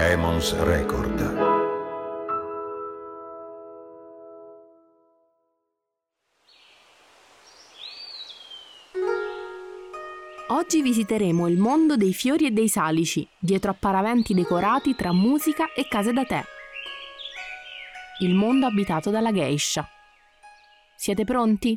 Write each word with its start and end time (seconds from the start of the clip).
Emons 0.00 0.56
Record. 0.62 1.36
Oggi 10.50 10.82
visiteremo 10.82 11.48
il 11.48 11.58
mondo 11.58 11.96
dei 11.96 12.12
fiori 12.12 12.46
e 12.46 12.52
dei 12.52 12.68
salici, 12.68 13.28
dietro 13.40 13.72
a 13.72 13.74
paraventi 13.74 14.34
decorati 14.34 14.94
tra 14.94 15.12
musica 15.12 15.72
e 15.72 15.88
case 15.88 16.12
da 16.12 16.24
tè. 16.24 16.44
Il 18.20 18.36
mondo 18.36 18.66
abitato 18.66 19.10
dalla 19.10 19.32
geisha. 19.32 19.84
Siete 20.94 21.24
pronti? 21.24 21.76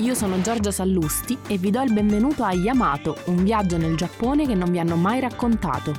Io 0.00 0.14
sono 0.14 0.40
Giorgia 0.40 0.70
Sallusti 0.70 1.36
e 1.46 1.58
vi 1.58 1.70
do 1.70 1.82
il 1.82 1.92
benvenuto 1.92 2.42
a 2.42 2.54
Yamato, 2.54 3.18
un 3.26 3.44
viaggio 3.44 3.76
nel 3.76 3.96
Giappone 3.96 4.46
che 4.46 4.54
non 4.54 4.70
vi 4.70 4.78
hanno 4.78 4.96
mai 4.96 5.20
raccontato. 5.20 5.92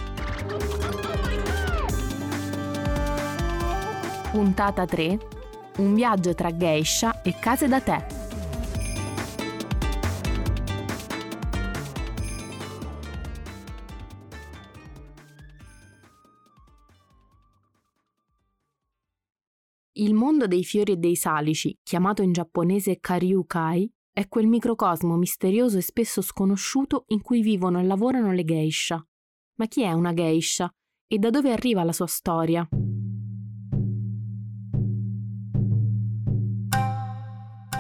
Puntata 4.32 4.86
3. 4.86 5.20
Un 5.78 5.94
viaggio 5.94 6.34
tra 6.34 6.56
geisha 6.58 7.22
e 7.22 7.36
case 7.40 7.68
da 7.68 7.80
tè. 7.80 8.06
Il 19.94 20.16
mondo 20.16 20.48
dei 20.48 20.64
fiori 20.64 20.94
e 20.94 20.98
dei 20.98 21.16
salici, 21.16 21.78
chiamato 21.84 22.24
in 22.24 22.32
giapponese 22.32 23.00
Karyukai, 23.00 23.88
è 24.14 24.28
quel 24.28 24.48
microcosmo 24.48 25.16
misterioso 25.16 25.78
e 25.78 25.82
spesso 25.82 26.22
sconosciuto 26.22 27.06
in 27.08 27.22
cui 27.22 27.42
vivono 27.42 27.80
e 27.80 27.84
lavorano 27.84 28.34
le 28.34 28.44
geisha. 28.44 29.04
Ma 29.56 29.68
chi 29.68 29.84
è 29.84 29.94
una 29.94 30.14
geisha 30.14 30.70
e 31.08 31.18
da 31.18 31.30
dove 31.30 31.52
arriva 31.52 31.84
la 31.84 31.94
sua 31.94 32.08
storia? 32.08 32.68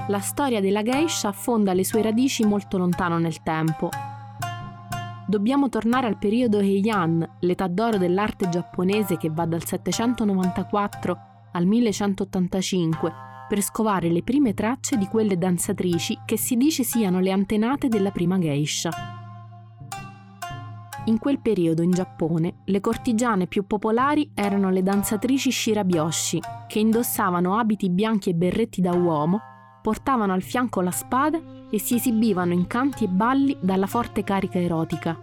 La 0.08 0.20
storia 0.20 0.62
della 0.62 0.84
geisha 0.84 1.30
affonda 1.30 1.74
le 1.74 1.84
sue 1.84 2.02
radici 2.02 2.46
molto 2.46 2.78
lontano 2.78 3.18
nel 3.18 3.42
tempo. 3.44 3.90
Dobbiamo 5.28 5.70
tornare 5.70 6.08
al 6.08 6.18
periodo 6.18 6.60
Heian, 6.60 7.38
l'età 7.42 7.68
d'oro 7.68 7.98
dell'arte 7.98 8.50
giapponese 8.50 9.18
che 9.18 9.30
va 9.30 9.46
dal 9.46 9.66
794 9.66 11.18
al 11.54 11.66
1185 11.66 13.30
per 13.52 13.62
scovare 13.62 14.10
le 14.10 14.24
prime 14.24 14.54
tracce 14.54 14.96
di 14.96 15.08
quelle 15.08 15.38
danzatrici 15.38 16.20
che 16.24 16.38
si 16.38 16.56
dice 16.56 16.84
siano 16.84 17.20
le 17.20 17.32
antenate 17.32 17.90
della 17.90 18.10
prima 18.10 18.40
geisha. 18.40 18.90
In 21.08 21.20
quel 21.20 21.42
periodo 21.42 21.82
in 21.82 21.92
Giappone 21.92 22.62
le 22.64 22.80
cortigiane 22.80 23.48
più 23.48 23.68
popolari 23.68 24.32
erano 24.34 24.70
le 24.70 24.82
danzatrici 24.82 25.52
shirabyoshi, 25.52 26.40
che 26.66 26.80
indossavano 26.80 27.58
abiti 27.58 27.90
bianchi 27.90 28.30
e 28.30 28.36
berretti 28.36 28.80
da 28.80 28.94
uomo, 28.94 29.42
portavano 29.82 30.32
al 30.32 30.44
fianco 30.44 30.80
la 30.80 30.92
spada 30.92 31.38
e 31.70 31.78
si 31.78 31.96
esibivano 31.96 32.54
in 32.54 32.68
canti 32.68 33.04
e 33.04 33.10
balli 33.10 33.58
dalla 33.60 33.88
forte 33.88 34.24
carica 34.24 34.60
erotica. 34.60 35.20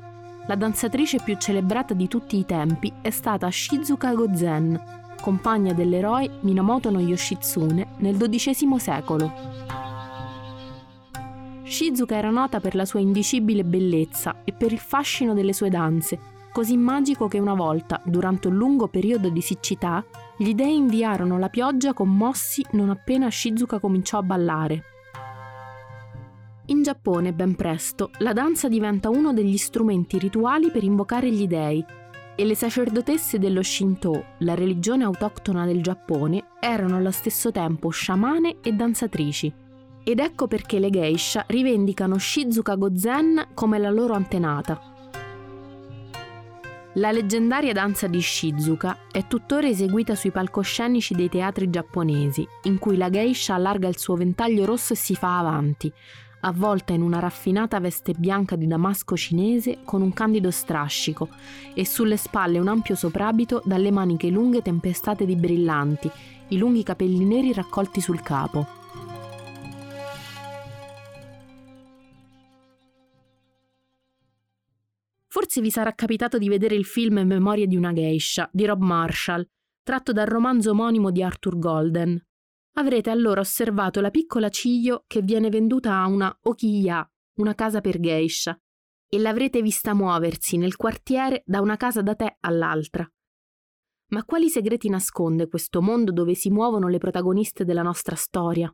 La 0.46 0.54
danzatrice 0.54 1.18
più 1.24 1.34
celebrata 1.38 1.94
di 1.94 2.06
tutti 2.08 2.36
i 2.36 2.44
tempi 2.44 2.92
è 3.00 3.08
stata 3.08 3.50
Shizuka 3.50 4.12
Gozen, 4.12 4.97
compagna 5.20 5.72
dell'eroe 5.72 6.30
Minamoto 6.40 6.90
no 6.90 7.00
Yoshitsune 7.00 7.94
nel 7.98 8.16
XII 8.16 8.78
secolo. 8.78 9.32
Shizuka 11.64 12.16
era 12.16 12.30
nota 12.30 12.60
per 12.60 12.74
la 12.74 12.84
sua 12.84 13.00
indicibile 13.00 13.62
bellezza 13.62 14.42
e 14.44 14.52
per 14.52 14.72
il 14.72 14.78
fascino 14.78 15.34
delle 15.34 15.52
sue 15.52 15.68
danze, 15.68 16.18
così 16.50 16.76
magico 16.76 17.28
che 17.28 17.38
una 17.38 17.54
volta, 17.54 18.00
durante 18.04 18.48
un 18.48 18.56
lungo 18.56 18.88
periodo 18.88 19.28
di 19.28 19.42
siccità, 19.42 20.04
gli 20.36 20.54
dei 20.54 20.76
inviarono 20.76 21.38
la 21.38 21.48
pioggia 21.48 21.92
commossi 21.92 22.64
non 22.72 22.88
appena 22.88 23.30
Shizuka 23.30 23.78
cominciò 23.78 24.18
a 24.18 24.22
ballare. 24.22 24.82
In 26.66 26.82
Giappone, 26.82 27.32
ben 27.32 27.54
presto, 27.54 28.10
la 28.18 28.32
danza 28.32 28.68
diventa 28.68 29.08
uno 29.08 29.32
degli 29.32 29.56
strumenti 29.56 30.18
rituali 30.18 30.70
per 30.70 30.84
invocare 30.84 31.30
gli 31.30 31.46
dei 31.46 31.84
e 32.40 32.44
le 32.44 32.54
sacerdotesse 32.54 33.40
dello 33.40 33.64
Shinto, 33.64 34.26
la 34.38 34.54
religione 34.54 35.02
autoctona 35.02 35.66
del 35.66 35.82
Giappone, 35.82 36.50
erano 36.60 36.94
allo 36.94 37.10
stesso 37.10 37.50
tempo 37.50 37.88
sciamane 37.88 38.58
e 38.62 38.70
danzatrici. 38.74 39.52
Ed 40.04 40.20
ecco 40.20 40.46
perché 40.46 40.78
le 40.78 40.88
geisha 40.88 41.44
rivendicano 41.48 42.16
Shizuka 42.16 42.76
Gozen 42.76 43.48
come 43.54 43.78
la 43.78 43.90
loro 43.90 44.14
antenata. 44.14 44.80
La 46.92 47.10
leggendaria 47.10 47.72
danza 47.72 48.06
di 48.06 48.20
Shizuka 48.20 48.98
è 49.10 49.26
tuttora 49.26 49.66
eseguita 49.66 50.14
sui 50.14 50.30
palcoscenici 50.30 51.16
dei 51.16 51.28
teatri 51.28 51.68
giapponesi, 51.68 52.46
in 52.62 52.78
cui 52.78 52.96
la 52.96 53.10
geisha 53.10 53.54
allarga 53.54 53.88
il 53.88 53.98
suo 53.98 54.14
ventaglio 54.14 54.64
rosso 54.64 54.92
e 54.92 54.96
si 54.96 55.16
fa 55.16 55.40
avanti, 55.40 55.92
avvolta 56.40 56.92
in 56.92 57.02
una 57.02 57.18
raffinata 57.18 57.80
veste 57.80 58.12
bianca 58.12 58.56
di 58.56 58.66
damasco 58.66 59.16
cinese 59.16 59.78
con 59.84 60.02
un 60.02 60.12
candido 60.12 60.50
strascico 60.50 61.28
e 61.74 61.84
sulle 61.84 62.16
spalle 62.16 62.58
un 62.58 62.68
ampio 62.68 62.94
soprabito 62.94 63.62
dalle 63.64 63.90
maniche 63.90 64.28
lunghe 64.28 64.62
tempestate 64.62 65.24
di 65.24 65.36
brillanti, 65.36 66.10
i 66.48 66.58
lunghi 66.58 66.82
capelli 66.82 67.24
neri 67.24 67.52
raccolti 67.52 68.00
sul 68.00 68.22
capo. 68.22 68.66
Forse 75.26 75.60
vi 75.60 75.70
sarà 75.70 75.92
capitato 75.94 76.38
di 76.38 76.48
vedere 76.48 76.74
il 76.74 76.84
film 76.84 77.20
Memorie 77.20 77.66
di 77.66 77.76
una 77.76 77.92
geisha 77.92 78.48
di 78.52 78.64
Rob 78.64 78.80
Marshall, 78.80 79.46
tratto 79.82 80.12
dal 80.12 80.26
romanzo 80.26 80.70
omonimo 80.70 81.10
di 81.10 81.22
Arthur 81.22 81.58
Golden 81.58 82.22
avrete 82.78 83.10
allora 83.10 83.40
osservato 83.40 84.00
la 84.00 84.10
piccola 84.10 84.48
ciglio 84.48 85.04
che 85.06 85.20
viene 85.20 85.50
venduta 85.50 85.96
a 85.96 86.06
una 86.06 86.36
okiya, 86.42 87.10
una 87.38 87.54
casa 87.54 87.80
per 87.80 87.98
geisha, 87.98 88.56
e 89.08 89.18
l'avrete 89.18 89.62
vista 89.62 89.94
muoversi 89.94 90.56
nel 90.56 90.76
quartiere 90.76 91.42
da 91.44 91.60
una 91.60 91.76
casa 91.76 92.02
da 92.02 92.14
tè 92.14 92.36
all'altra. 92.40 93.08
Ma 94.10 94.24
quali 94.24 94.48
segreti 94.48 94.88
nasconde 94.88 95.48
questo 95.48 95.82
mondo 95.82 96.12
dove 96.12 96.34
si 96.34 96.50
muovono 96.50 96.88
le 96.88 96.98
protagoniste 96.98 97.64
della 97.64 97.82
nostra 97.82 98.14
storia? 98.14 98.72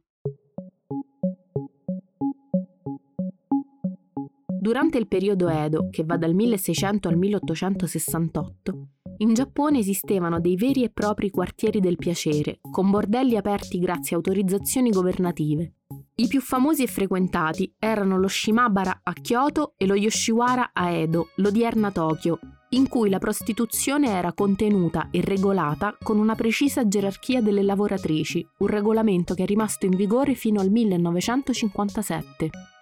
Durante 4.60 4.98
il 4.98 5.09
periodo 5.09 5.48
Edo, 5.48 5.88
che 5.91 6.04
va 6.04 6.16
dal 6.16 6.34
1600 6.34 7.09
al 7.09 7.16
1868, 7.16 8.88
in 9.19 9.34
Giappone 9.34 9.78
esistevano 9.78 10.41
dei 10.41 10.56
veri 10.56 10.82
e 10.82 10.91
propri 10.91 11.30
quartieri 11.30 11.80
del 11.80 11.97
piacere, 11.97 12.58
con 12.70 12.91
bordelli 12.91 13.36
aperti 13.36 13.78
grazie 13.78 14.16
a 14.16 14.19
autorizzazioni 14.19 14.91
governative. 14.91 15.75
I 16.16 16.26
più 16.26 16.41
famosi 16.41 16.82
e 16.82 16.86
frequentati 16.86 17.72
erano 17.78 18.19
lo 18.19 18.28
Shimabara 18.28 19.00
a 19.02 19.12
Kyoto 19.12 19.75
e 19.76 19.87
lo 19.87 19.94
Yoshiwara 19.94 20.70
a 20.72 20.90
Edo, 20.90 21.28
l'odierna 21.37 21.90
Tokyo, 21.90 22.38
in 22.70 22.88
cui 22.88 23.08
la 23.08 23.19
prostituzione 23.19 24.08
era 24.08 24.32
contenuta 24.32 25.08
e 25.11 25.20
regolata 25.20 25.96
con 26.02 26.19
una 26.19 26.34
precisa 26.34 26.87
gerarchia 26.87 27.40
delle 27.40 27.62
lavoratrici, 27.62 28.46
un 28.58 28.66
regolamento 28.66 29.34
che 29.34 29.44
è 29.44 29.46
rimasto 29.46 29.87
in 29.87 29.96
vigore 29.96 30.34
fino 30.34 30.61
al 30.61 30.70
1957. 30.70 32.74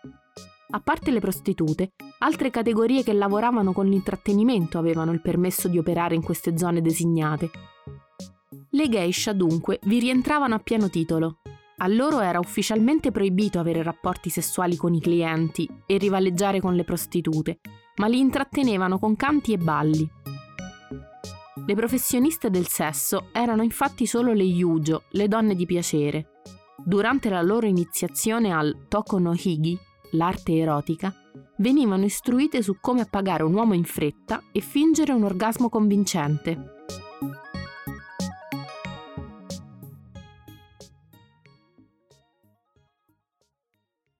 A 0.75 0.81
parte 0.81 1.11
le 1.11 1.21
prostitute, 1.21 1.93
altre 2.21 2.49
categorie 2.49 3.03
che 3.03 3.13
lavoravano 3.13 3.73
con 3.73 3.87
l'intrattenimento 3.87 4.79
avevano 4.79 5.13
il 5.13 5.21
permesso 5.21 5.69
di 5.69 5.77
operare 5.77 6.15
in 6.15 6.23
queste 6.23 6.57
zone 6.57 6.81
designate. 6.81 7.51
Le 8.71 8.89
geisha 8.89 9.35
dunque 9.35 9.81
vi 9.83 9.99
rientravano 9.99 10.55
a 10.55 10.61
pieno 10.61 10.89
titolo. 10.89 11.41
A 11.77 11.87
loro 11.89 12.21
era 12.21 12.39
ufficialmente 12.39 13.11
proibito 13.11 13.59
avere 13.59 13.83
rapporti 13.83 14.31
sessuali 14.31 14.77
con 14.77 14.95
i 14.95 15.01
clienti 15.01 15.69
e 15.85 15.99
rivaleggiare 15.99 16.59
con 16.59 16.75
le 16.75 16.85
prostitute, 16.85 17.61
ma 17.97 18.07
li 18.07 18.19
intrattenevano 18.19 18.99
con 18.99 19.15
canti 19.15 19.53
e 19.53 19.59
balli. 19.59 20.09
Le 21.67 21.75
professioniste 21.75 22.49
del 22.49 22.67
sesso 22.67 23.29
erano 23.33 23.63
infatti 23.63 24.07
solo 24.07 24.33
le 24.33 24.45
yujo, 24.45 25.03
le 25.11 25.29
donne 25.29 25.55
di 25.55 25.67
piacere. 25.67 26.29
durante 26.85 27.29
la 27.29 27.43
loro 27.43 27.67
iniziazione 27.67 28.53
al 28.53 28.87
Toko 28.89 29.19
no 29.19 29.35
Higi, 29.35 29.79
l'arte 30.13 30.57
erotica, 30.57 31.15
venivano 31.59 32.05
istruite 32.05 32.63
su 32.63 32.79
come 32.81 33.03
appagare 33.03 33.43
un 33.43 33.55
uomo 33.55 33.75
in 33.75 33.85
fretta 33.85 34.43
e 34.53 34.61
fingere 34.61 35.13
un 35.13 35.25
orgasmo 35.25 35.69
convincente. 35.69 36.81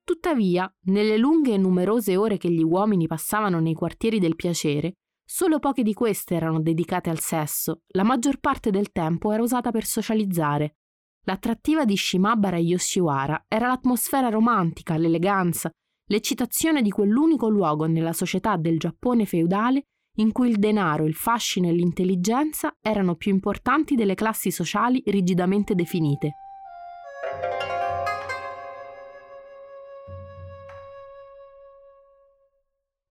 Tuttavia, 0.05 0.73
nelle 0.83 1.17
lunghe 1.17 1.55
e 1.55 1.59
numerose 1.59 2.17
ore 2.17 2.37
che 2.37 2.51
gli 2.51 2.63
uomini 2.63 3.07
passavano 3.07 3.61
nei 3.61 3.75
quartieri 3.75 4.19
del 4.19 4.37
piacere, 4.37 4.95
solo 5.25 5.59
poche 5.59 5.83
di 5.83 5.95
queste 5.95 6.35
erano 6.35 6.61
dedicate 6.61 7.11
al 7.11 7.19
sesso, 7.19 7.81
la 7.89 8.03
maggior 8.03 8.39
parte 8.39 8.71
del 8.71 8.93
tempo 8.93 9.33
era 9.33 9.43
usata 9.43 9.71
per 9.71 9.85
socializzare. 9.85 10.77
L'attrattiva 11.25 11.85
di 11.85 11.97
Shimabara 11.97 12.57
e 12.57 12.61
Yoshiwara 12.61 13.47
era 13.49 13.69
l'atmosfera 13.69 14.29
romantica, 14.29 14.97
l'eleganza, 14.97 15.71
l'eccitazione 16.13 16.83
di 16.83 16.91
quell'unico 16.91 17.49
luogo 17.49 17.87
nella 17.87 18.13
società 18.13 18.59
del 18.59 18.79
Giappone 18.79 19.25
feudale 19.25 19.87
in 20.17 20.31
cui 20.31 20.51
il 20.51 20.59
denaro, 20.59 21.07
il 21.07 21.15
fascino 21.15 21.69
e 21.69 21.73
l'intelligenza 21.73 22.77
erano 22.83 23.17
più 23.17 23.33
importanti 23.33 23.95
delle 23.95 24.15
classi 24.15 24.51
sociali 24.51 25.03
rigidamente 25.07 25.75
definite. 25.75 26.33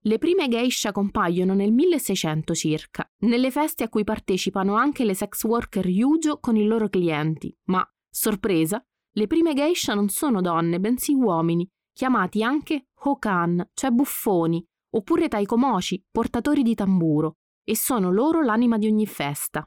Le 0.03 0.17
prime 0.19 0.47
geisha 0.47 0.91
compaiono 0.91 1.55
nel 1.55 1.71
1600 1.71 2.53
circa, 2.53 3.11
nelle 3.21 3.49
feste 3.49 3.83
a 3.83 3.89
cui 3.89 4.03
partecipano 4.03 4.75
anche 4.75 5.05
le 5.05 5.15
sex 5.15 5.43
worker 5.43 5.87
Yujo 5.87 6.39
con 6.39 6.55
i 6.55 6.65
loro 6.65 6.87
clienti, 6.87 7.55
ma, 7.65 7.83
sorpresa, 8.09 8.83
le 9.13 9.27
prime 9.27 9.55
geisha 9.55 9.95
non 9.95 10.09
sono 10.09 10.41
donne, 10.41 10.79
bensì 10.79 11.13
uomini, 11.13 11.67
chiamati 11.93 12.43
anche 12.43 12.87
hokan, 13.03 13.69
cioè 13.73 13.91
buffoni, 13.91 14.65
oppure 14.91 15.27
taikomochi, 15.27 16.05
portatori 16.11 16.63
di 16.63 16.75
tamburo, 16.75 17.37
e 17.63 17.75
sono 17.75 18.11
loro 18.11 18.41
l'anima 18.41 18.77
di 18.77 18.87
ogni 18.87 19.05
festa. 19.05 19.65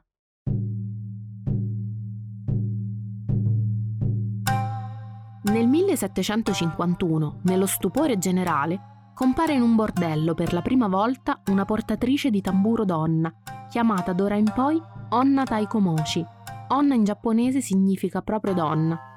Nel 5.43 5.67
1751, 5.67 7.39
nello 7.43 7.65
stupore 7.65 8.17
generale, 8.17 9.11
compare 9.13 9.53
in 9.53 9.61
un 9.61 9.75
bordello 9.75 10.33
per 10.33 10.51
la 10.51 10.61
prima 10.61 10.87
volta 10.87 11.41
una 11.47 11.63
portatrice 11.65 12.29
di 12.29 12.41
tamburo 12.41 12.83
donna, 12.83 13.33
chiamata 13.69 14.11
d'ora 14.11 14.35
in 14.35 14.51
poi 14.53 14.81
Onna 15.09 15.43
Taikomochi. 15.43 16.25
Onna 16.69 16.95
in 16.95 17.03
giapponese 17.03 17.61
significa 17.61 18.21
proprio 18.21 18.53
donna. 18.53 19.14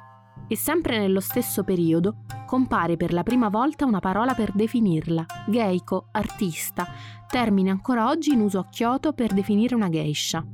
E 0.48 0.56
sempre 0.56 0.98
nello 0.98 1.20
stesso 1.20 1.62
periodo 1.62 2.24
compare 2.46 2.96
per 2.96 3.12
la 3.12 3.22
prima 3.22 3.48
volta 3.48 3.84
una 3.84 4.00
parola 4.00 4.34
per 4.34 4.52
definirla, 4.52 5.24
geiko, 5.46 6.08
artista, 6.12 6.86
termine 7.28 7.70
ancora 7.70 8.08
oggi 8.08 8.32
in 8.32 8.40
uso 8.40 8.58
a 8.58 8.66
Kyoto 8.66 9.12
per 9.12 9.32
definire 9.32 9.74
una 9.74 9.90
geisha. 9.90 10.44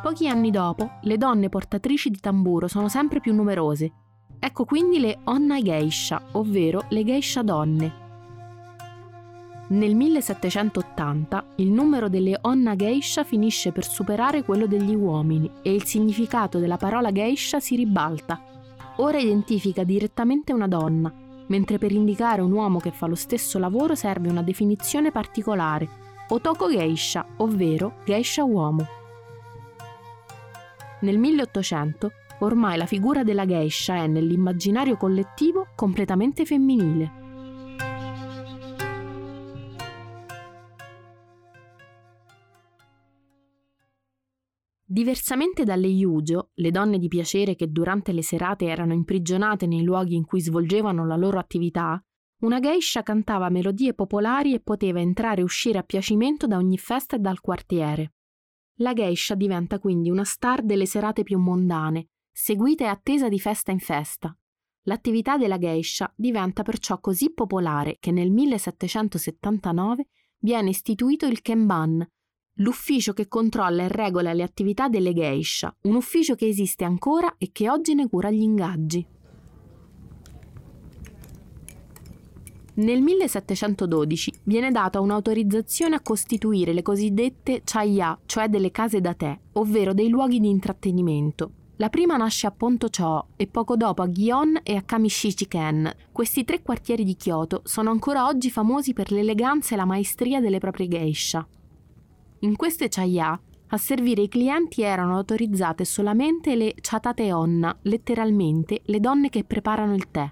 Pochi 0.00 0.28
anni 0.28 0.50
dopo, 0.50 0.98
le 1.02 1.18
donne 1.18 1.48
portatrici 1.48 2.08
di 2.08 2.20
tamburo 2.20 2.68
sono 2.68 2.88
sempre 2.88 3.20
più 3.20 3.34
numerose 3.34 3.92
Ecco 4.40 4.64
quindi 4.64 5.00
le 5.00 5.18
onna 5.24 5.60
geisha, 5.60 6.22
ovvero 6.32 6.84
le 6.90 7.04
geisha 7.04 7.42
donne. 7.42 8.07
Nel 9.70 9.94
1780 9.94 11.44
il 11.56 11.70
numero 11.70 12.08
delle 12.08 12.38
onna 12.42 12.74
geisha 12.74 13.22
finisce 13.22 13.70
per 13.70 13.84
superare 13.84 14.42
quello 14.42 14.66
degli 14.66 14.94
uomini 14.94 15.50
e 15.60 15.74
il 15.74 15.84
significato 15.84 16.58
della 16.58 16.78
parola 16.78 17.12
geisha 17.12 17.60
si 17.60 17.76
ribalta. 17.76 18.42
Ora 18.96 19.18
identifica 19.18 19.84
direttamente 19.84 20.54
una 20.54 20.66
donna, 20.66 21.12
mentre 21.48 21.76
per 21.76 21.92
indicare 21.92 22.40
un 22.40 22.52
uomo 22.52 22.78
che 22.78 22.92
fa 22.92 23.06
lo 23.06 23.14
stesso 23.14 23.58
lavoro 23.58 23.94
serve 23.94 24.30
una 24.30 24.42
definizione 24.42 25.12
particolare, 25.12 25.86
otoko 26.28 26.70
geisha, 26.70 27.26
ovvero 27.36 27.96
geisha 28.06 28.44
uomo. 28.44 28.86
Nel 31.00 31.18
1800 31.18 32.10
ormai 32.40 32.78
la 32.78 32.86
figura 32.86 33.22
della 33.22 33.44
geisha 33.44 33.96
è 33.96 34.06
nell'immaginario 34.06 34.96
collettivo 34.96 35.66
completamente 35.74 36.46
femminile. 36.46 37.27
Diversamente 44.90 45.64
dalle 45.64 45.86
Yujo, 45.86 46.52
le 46.54 46.70
donne 46.70 46.98
di 46.98 47.08
piacere 47.08 47.54
che 47.54 47.70
durante 47.70 48.10
le 48.10 48.22
serate 48.22 48.64
erano 48.64 48.94
imprigionate 48.94 49.66
nei 49.66 49.82
luoghi 49.82 50.14
in 50.14 50.24
cui 50.24 50.40
svolgevano 50.40 51.04
la 51.04 51.14
loro 51.14 51.38
attività, 51.38 52.02
una 52.38 52.58
geisha 52.58 53.02
cantava 53.02 53.50
melodie 53.50 53.92
popolari 53.92 54.54
e 54.54 54.60
poteva 54.60 54.98
entrare 54.98 55.42
e 55.42 55.44
uscire 55.44 55.76
a 55.76 55.82
piacimento 55.82 56.46
da 56.46 56.56
ogni 56.56 56.78
festa 56.78 57.16
e 57.16 57.18
dal 57.18 57.42
quartiere. 57.42 58.14
La 58.76 58.94
geisha 58.94 59.34
diventa 59.34 59.78
quindi 59.78 60.08
una 60.08 60.24
star 60.24 60.62
delle 60.62 60.86
serate 60.86 61.22
più 61.22 61.38
mondane, 61.38 62.08
seguita 62.32 62.84
e 62.84 62.88
attesa 62.88 63.28
di 63.28 63.38
festa 63.38 63.70
in 63.70 63.80
festa. 63.80 64.34
L'attività 64.84 65.36
della 65.36 65.58
geisha 65.58 66.10
diventa 66.16 66.62
perciò 66.62 66.98
così 66.98 67.30
popolare 67.30 67.98
che 68.00 68.10
nel 68.10 68.30
1779 68.30 70.06
viene 70.38 70.70
istituito 70.70 71.26
il 71.26 71.42
Kenban, 71.42 72.08
l'ufficio 72.58 73.12
che 73.12 73.28
controlla 73.28 73.82
e 73.82 73.88
regola 73.88 74.32
le 74.32 74.42
attività 74.42 74.88
delle 74.88 75.12
geisha, 75.12 75.74
un 75.82 75.96
ufficio 75.96 76.34
che 76.34 76.46
esiste 76.46 76.84
ancora 76.84 77.34
e 77.38 77.50
che 77.52 77.68
oggi 77.68 77.94
ne 77.94 78.08
cura 78.08 78.30
gli 78.30 78.42
ingaggi. 78.42 79.06
Nel 82.74 83.02
1712 83.02 84.32
viene 84.44 84.70
data 84.70 85.00
un'autorizzazione 85.00 85.96
a 85.96 86.00
costituire 86.00 86.72
le 86.72 86.82
cosiddette 86.82 87.62
chaya, 87.64 88.16
cioè 88.24 88.48
delle 88.48 88.70
case 88.70 89.00
da 89.00 89.14
tè, 89.14 89.36
ovvero 89.54 89.92
dei 89.92 90.08
luoghi 90.08 90.38
di 90.38 90.48
intrattenimento, 90.48 91.52
la 91.80 91.90
prima 91.90 92.16
nasce 92.16 92.48
a 92.48 92.50
Ponto 92.50 92.88
Cho 92.88 93.28
e 93.36 93.46
poco 93.46 93.76
dopo 93.76 94.02
a 94.02 94.10
Gion 94.10 94.58
e 94.64 94.74
a 94.74 94.82
Kamishichiken. 94.82 95.92
Questi 96.10 96.42
tre 96.44 96.60
quartieri 96.60 97.04
di 97.04 97.14
Kyoto 97.14 97.62
sono 97.64 97.90
ancora 97.90 98.26
oggi 98.26 98.50
famosi 98.50 98.92
per 98.92 99.12
l'eleganza 99.12 99.74
e 99.74 99.76
la 99.76 99.84
maestria 99.84 100.40
delle 100.40 100.58
proprie 100.58 100.88
geisha. 100.88 101.46
In 102.40 102.54
queste 102.54 102.88
chaya, 102.88 103.38
a 103.70 103.76
servire 103.78 104.22
i 104.22 104.28
clienti 104.28 104.82
erano 104.82 105.16
autorizzate 105.16 105.84
solamente 105.84 106.54
le 106.54 106.74
chatate 106.80 107.32
onna, 107.32 107.76
letteralmente 107.82 108.82
le 108.84 109.00
donne 109.00 109.28
che 109.28 109.42
preparano 109.42 109.94
il 109.94 110.08
tè. 110.08 110.30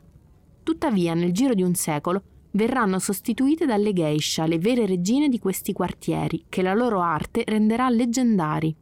Tuttavia, 0.62 1.14
nel 1.14 1.32
giro 1.32 1.52
di 1.54 1.62
un 1.62 1.74
secolo, 1.74 2.22
verranno 2.52 3.00
sostituite 3.00 3.66
dalle 3.66 3.92
geisha, 3.92 4.46
le 4.46 4.58
vere 4.58 4.86
regine 4.86 5.28
di 5.28 5.40
questi 5.40 5.72
quartieri, 5.72 6.44
che 6.48 6.62
la 6.62 6.74
loro 6.74 7.00
arte 7.00 7.42
renderà 7.44 7.88
leggendari. 7.88 8.74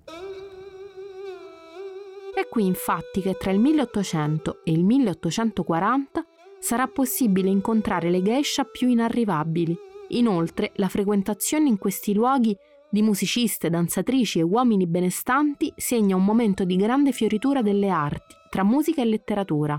È 2.34 2.46
qui 2.48 2.66
infatti 2.66 3.22
che 3.22 3.36
tra 3.38 3.50
il 3.50 3.58
1800 3.58 4.60
e 4.64 4.72
il 4.72 4.84
1840 4.84 6.26
sarà 6.58 6.86
possibile 6.88 7.48
incontrare 7.48 8.10
le 8.10 8.20
geisha 8.20 8.64
più 8.64 8.88
inarrivabili. 8.88 9.76
Inoltre, 10.08 10.72
la 10.76 10.88
frequentazione 10.88 11.68
in 11.68 11.78
questi 11.78 12.12
luoghi 12.12 12.56
di 12.94 13.02
musiciste, 13.02 13.68
danzatrici 13.68 14.38
e 14.38 14.42
uomini 14.42 14.86
benestanti 14.86 15.70
segna 15.76 16.14
un 16.14 16.24
momento 16.24 16.64
di 16.64 16.76
grande 16.76 17.10
fioritura 17.10 17.60
delle 17.60 17.90
arti, 17.90 18.34
tra 18.48 18.62
musica 18.62 19.02
e 19.02 19.04
letteratura. 19.04 19.78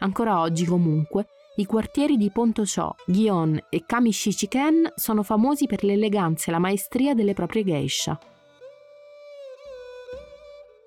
Ancora 0.00 0.38
oggi, 0.38 0.66
comunque, 0.66 1.26
i 1.56 1.64
quartieri 1.64 2.18
di 2.18 2.30
Ponto 2.30 2.62
Cho, 2.64 2.94
Gion 3.06 3.58
e 3.70 3.84
Kamishichiken 3.86 4.92
sono 4.94 5.22
famosi 5.22 5.66
per 5.66 5.82
l'eleganza 5.82 6.50
e 6.50 6.52
la 6.52 6.58
maestria 6.58 7.14
delle 7.14 7.32
proprie 7.32 7.64
geisha. 7.64 8.18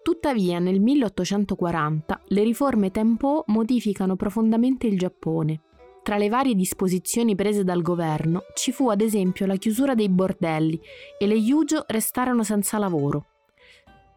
Tuttavia 0.03 0.59
nel 0.59 0.79
1840 0.79 2.21
le 2.27 2.43
riforme 2.43 2.91
Tempo 2.91 3.43
modificano 3.47 4.15
profondamente 4.15 4.85
il 4.85 4.99
Giappone. 4.99 5.61
Tra 6.05 6.17
le 6.17 6.29
varie 6.29 6.53
disposizioni 6.53 7.33
prese 7.33 7.63
dal 7.63 7.81
governo 7.81 8.43
ci 8.53 8.71
fu 8.71 8.89
ad 8.89 9.01
esempio 9.01 9.47
la 9.47 9.55
chiusura 9.55 9.95
dei 9.95 10.07
bordelli 10.07 10.79
e 11.17 11.25
le 11.25 11.33
Yujo 11.33 11.83
restarono 11.87 12.43
senza 12.43 12.77
lavoro. 12.77 13.25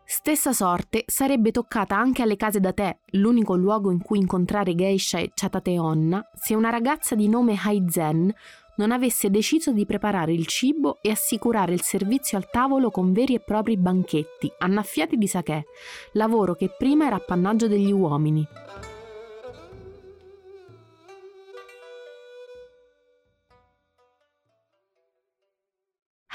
Stessa 0.04 0.52
sorte 0.52 1.04
sarebbe 1.07 1.50
toccata 1.50 1.97
anche 1.97 2.21
alle 2.21 2.37
case 2.37 2.61
da 2.61 2.75
tè, 2.75 2.95
l'unico 3.12 3.57
luogo 3.57 3.90
in 3.90 4.02
cui 4.02 4.18
incontrare 4.18 4.75
geisha 4.75 5.16
e 5.16 5.30
chatateonna, 5.35 6.30
se 6.35 6.54
una 6.54 6.68
ragazza 6.68 7.14
di 7.14 7.26
nome 7.26 7.57
Haizen 7.59 8.35
non 8.76 8.92
avesse 8.92 9.30
deciso 9.30 9.73
di 9.73 9.87
preparare 9.87 10.35
il 10.35 10.45
cibo 10.47 10.99
e 11.00 11.09
assicurare 11.09 11.73
il 11.73 11.80
servizio 11.80 12.37
al 12.37 12.50
tavolo 12.50 12.90
con 12.90 13.14
veri 13.14 13.33
e 13.33 13.40
propri 13.40 13.78
banchetti, 13.78 14.52
annaffiati 14.59 15.16
di 15.16 15.26
sake, 15.26 15.64
lavoro 16.12 16.54
che 16.54 16.68
prima 16.68 17.07
era 17.07 17.16
appannaggio 17.16 17.66
degli 17.66 17.92
uomini. 17.92 18.47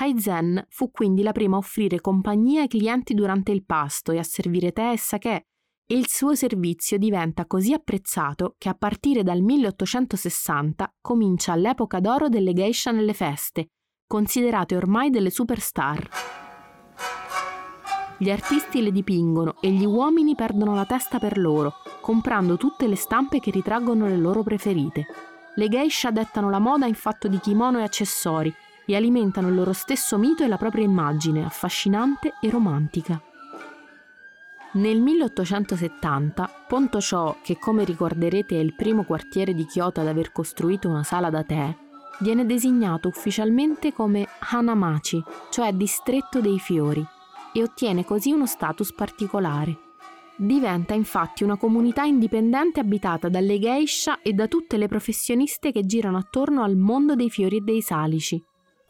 Haizen 0.04 0.66
fu 0.70 0.92
quindi 0.92 1.24
la 1.24 1.32
prima 1.32 1.56
a 1.56 1.60
offrire 1.60 2.02
compagnia 2.02 2.62
ai 2.62 2.68
clienti 2.68 3.14
durante 3.14 3.54
il 3.54 3.64
pasto 3.64 4.12
e 4.12 4.18
a 4.18 4.24
servire 4.24 4.74
tè 4.74 4.92
e 4.92 4.98
sake, 4.98 5.48
e 5.86 5.96
il 5.96 6.10
suo 6.10 6.36
servizio 6.36 6.98
diventa 6.98 7.46
così 7.46 7.72
apprezzato 7.72 8.56
che 8.58 8.68
a 8.68 8.74
partire 8.74 9.24
dal 9.24 9.42
1860 9.42 10.96
comincia 11.00 11.56
l'epoca 11.56 12.02
d'oro 12.02 12.28
delle 12.28 12.52
geisha 12.52 12.92
nelle 12.92 13.14
feste, 13.14 13.68
considerate 14.06 14.76
ormai 14.76 15.10
delle 15.10 15.30
superstar. 15.30 16.10
Gli 18.18 18.30
artisti 18.30 18.82
le 18.82 18.92
dipingono 18.92 19.56
e 19.62 19.72
gli 19.72 19.86
uomini 19.86 20.36
perdono 20.36 20.76
la 20.76 20.86
testa 20.86 21.18
per 21.18 21.38
loro, 21.38 21.76
comprando 22.02 22.58
tutte 22.58 22.88
le 22.88 22.96
stampe 22.96 23.40
che 23.40 23.52
ritraggono 23.52 24.08
le 24.08 24.18
loro 24.18 24.44
preferite. 24.44 25.06
Le 25.56 25.70
geisha 25.70 26.12
dettano 26.12 26.50
la 26.50 26.60
moda 26.60 26.88
in 26.88 26.96
fatto 26.96 27.30
di 27.30 27.40
kimono 27.40 27.80
e 27.80 27.84
accessori 27.84 28.54
e 28.86 28.96
alimentano 28.96 29.48
il 29.48 29.56
loro 29.56 29.74
stesso 29.74 30.18
mito 30.18 30.44
e 30.44 30.48
la 30.48 30.58
propria 30.58 30.84
immagine, 30.84 31.46
affascinante 31.46 32.34
e 32.42 32.50
romantica. 32.50 33.22
Nel 34.74 35.00
1870, 35.02 36.50
Pontocho, 36.68 37.38
che 37.44 37.60
come 37.60 37.84
ricorderete 37.84 38.56
è 38.56 38.60
il 38.60 38.74
primo 38.74 39.04
quartiere 39.04 39.54
di 39.54 39.66
Kyoto 39.66 40.02
ad 40.02 40.08
aver 40.08 40.32
costruito 40.32 40.90
una 40.90 41.04
sala 41.04 41.30
da 41.30 41.44
tè, 41.44 41.76
viene 42.20 42.46
designato 42.46 43.08
ufficialmente 43.08 43.94
come 43.94 44.28
Hanamachi, 44.50 45.24
cioè 45.52 45.74
distretto 45.74 46.42
dei 46.42 46.58
fiori, 46.58 47.06
e 47.54 47.62
ottiene 47.62 48.04
così 48.04 48.32
uno 48.32 48.48
status 48.48 48.94
particolare. 48.94 49.78
Diventa 50.36 50.96
infatti 50.96 51.44
una 51.44 51.58
comunità 51.58 52.04
indipendente 52.04 52.80
abitata 52.80 53.30
dalle 53.30 53.60
geisha 53.60 54.22
e 54.24 54.34
da 54.34 54.48
tutte 54.48 54.78
le 54.78 54.88
professioniste 54.88 55.72
che 55.72 55.86
girano 55.86 56.18
attorno 56.18 56.64
al 56.64 56.76
mondo 56.76 57.14
dei 57.14 57.30
fiori 57.30 57.58
e 57.58 57.62
dei 57.62 57.82
salici. 57.84 58.44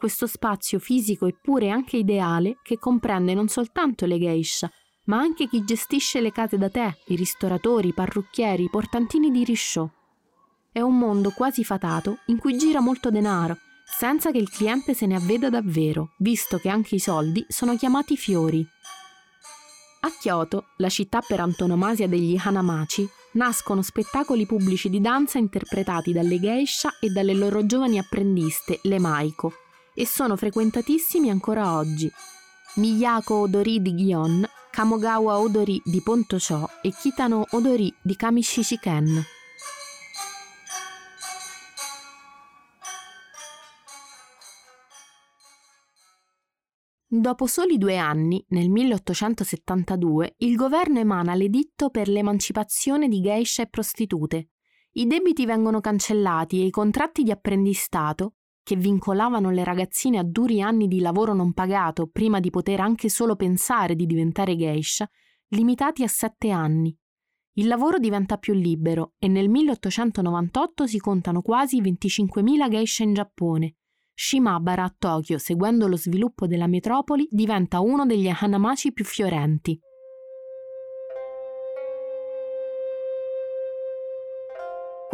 Questo 0.04 0.26
spazio 0.26 0.78
fisico 0.80 1.24
eppure 1.24 1.70
anche 1.70 1.96
ideale 1.96 2.58
che 2.62 2.78
comprende 2.78 3.32
non 3.32 3.48
soltanto 3.48 4.04
le 4.04 4.18
geisha, 4.18 4.70
ma 5.04 5.16
anche 5.16 5.48
chi 5.48 5.64
gestisce 5.64 6.20
le 6.20 6.30
case 6.30 6.58
da 6.58 6.68
tè, 6.68 6.94
i 7.06 7.16
ristoratori, 7.16 7.88
i 7.88 7.94
parrucchieri, 7.94 8.64
i 8.64 8.68
portantini 8.68 9.30
di 9.30 9.44
risciò. 9.44 9.88
È 10.70 10.80
un 10.82 10.98
mondo 10.98 11.30
quasi 11.30 11.64
fatato 11.64 12.18
in 12.26 12.36
cui 12.36 12.58
gira 12.58 12.80
molto 12.80 13.10
denaro, 13.10 13.56
senza 13.86 14.30
che 14.30 14.36
il 14.36 14.50
cliente 14.50 14.92
se 14.92 15.06
ne 15.06 15.16
avveda 15.16 15.48
davvero, 15.48 16.12
visto 16.18 16.58
che 16.58 16.68
anche 16.68 16.96
i 16.96 17.00
soldi 17.00 17.42
sono 17.48 17.74
chiamati 17.74 18.18
fiori. 18.18 18.62
A 20.00 20.10
Kyoto, 20.20 20.66
la 20.76 20.90
città 20.90 21.22
per 21.26 21.40
antonomasia 21.40 22.08
degli 22.08 22.38
Hanamachi, 22.38 23.08
nascono 23.32 23.80
spettacoli 23.80 24.44
pubblici 24.44 24.90
di 24.90 25.00
danza 25.00 25.38
interpretati 25.38 26.12
dalle 26.12 26.38
geisha 26.38 26.98
e 27.00 27.08
dalle 27.08 27.32
loro 27.32 27.64
giovani 27.64 27.98
apprendiste, 27.98 28.80
le 28.82 28.98
Maiko, 28.98 29.63
e 29.94 30.06
sono 30.06 30.36
frequentatissimi 30.36 31.30
ancora 31.30 31.76
oggi. 31.76 32.10
Miyako 32.76 33.34
Odori 33.34 33.80
di 33.80 33.94
Gion, 33.94 34.44
Kamogawa 34.70 35.38
Odori 35.38 35.80
di 35.84 36.02
Pontocho 36.02 36.68
e 36.82 36.90
Kitano 36.90 37.46
Odori 37.50 37.94
di 38.02 38.16
Kamishichiken. 38.16 39.24
Dopo 47.06 47.46
soli 47.46 47.78
due 47.78 47.96
anni, 47.96 48.44
nel 48.48 48.68
1872, 48.68 50.34
il 50.38 50.56
governo 50.56 50.98
emana 50.98 51.36
l'editto 51.36 51.88
per 51.90 52.08
l'emancipazione 52.08 53.06
di 53.06 53.20
geisha 53.20 53.62
e 53.62 53.68
prostitute. 53.68 54.48
I 54.94 55.06
debiti 55.06 55.46
vengono 55.46 55.80
cancellati 55.80 56.60
e 56.60 56.66
i 56.66 56.70
contratti 56.70 57.22
di 57.22 57.30
apprendistato, 57.30 58.34
che 58.64 58.74
vincolavano 58.74 59.50
le 59.50 59.62
ragazzine 59.62 60.18
a 60.18 60.24
duri 60.24 60.60
anni 60.60 60.88
di 60.88 60.98
lavoro 60.98 61.34
non 61.34 61.52
pagato 61.52 62.08
prima 62.08 62.40
di 62.40 62.50
poter 62.50 62.80
anche 62.80 63.08
solo 63.08 63.36
pensare 63.36 63.94
di 63.94 64.06
diventare 64.06 64.56
geisha, 64.56 65.08
limitati 65.50 66.02
a 66.02 66.08
sette 66.08 66.50
anni. 66.50 66.96
Il 67.56 67.68
lavoro 67.68 67.98
diventa 67.98 68.38
più 68.38 68.54
libero 68.54 69.12
e 69.20 69.28
nel 69.28 69.48
1898 69.48 70.86
si 70.88 70.98
contano 70.98 71.42
quasi 71.42 71.80
25.000 71.80 72.68
geisha 72.68 73.04
in 73.04 73.14
Giappone, 73.14 73.76
Shimabara 74.16 74.84
a 74.84 74.94
Tokyo, 74.96 75.38
seguendo 75.38 75.88
lo 75.88 75.96
sviluppo 75.96 76.46
della 76.46 76.68
metropoli, 76.68 77.26
diventa 77.28 77.80
uno 77.80 78.06
degli 78.06 78.28
Hanamachi 78.28 78.92
più 78.92 79.04
fiorenti. 79.04 79.78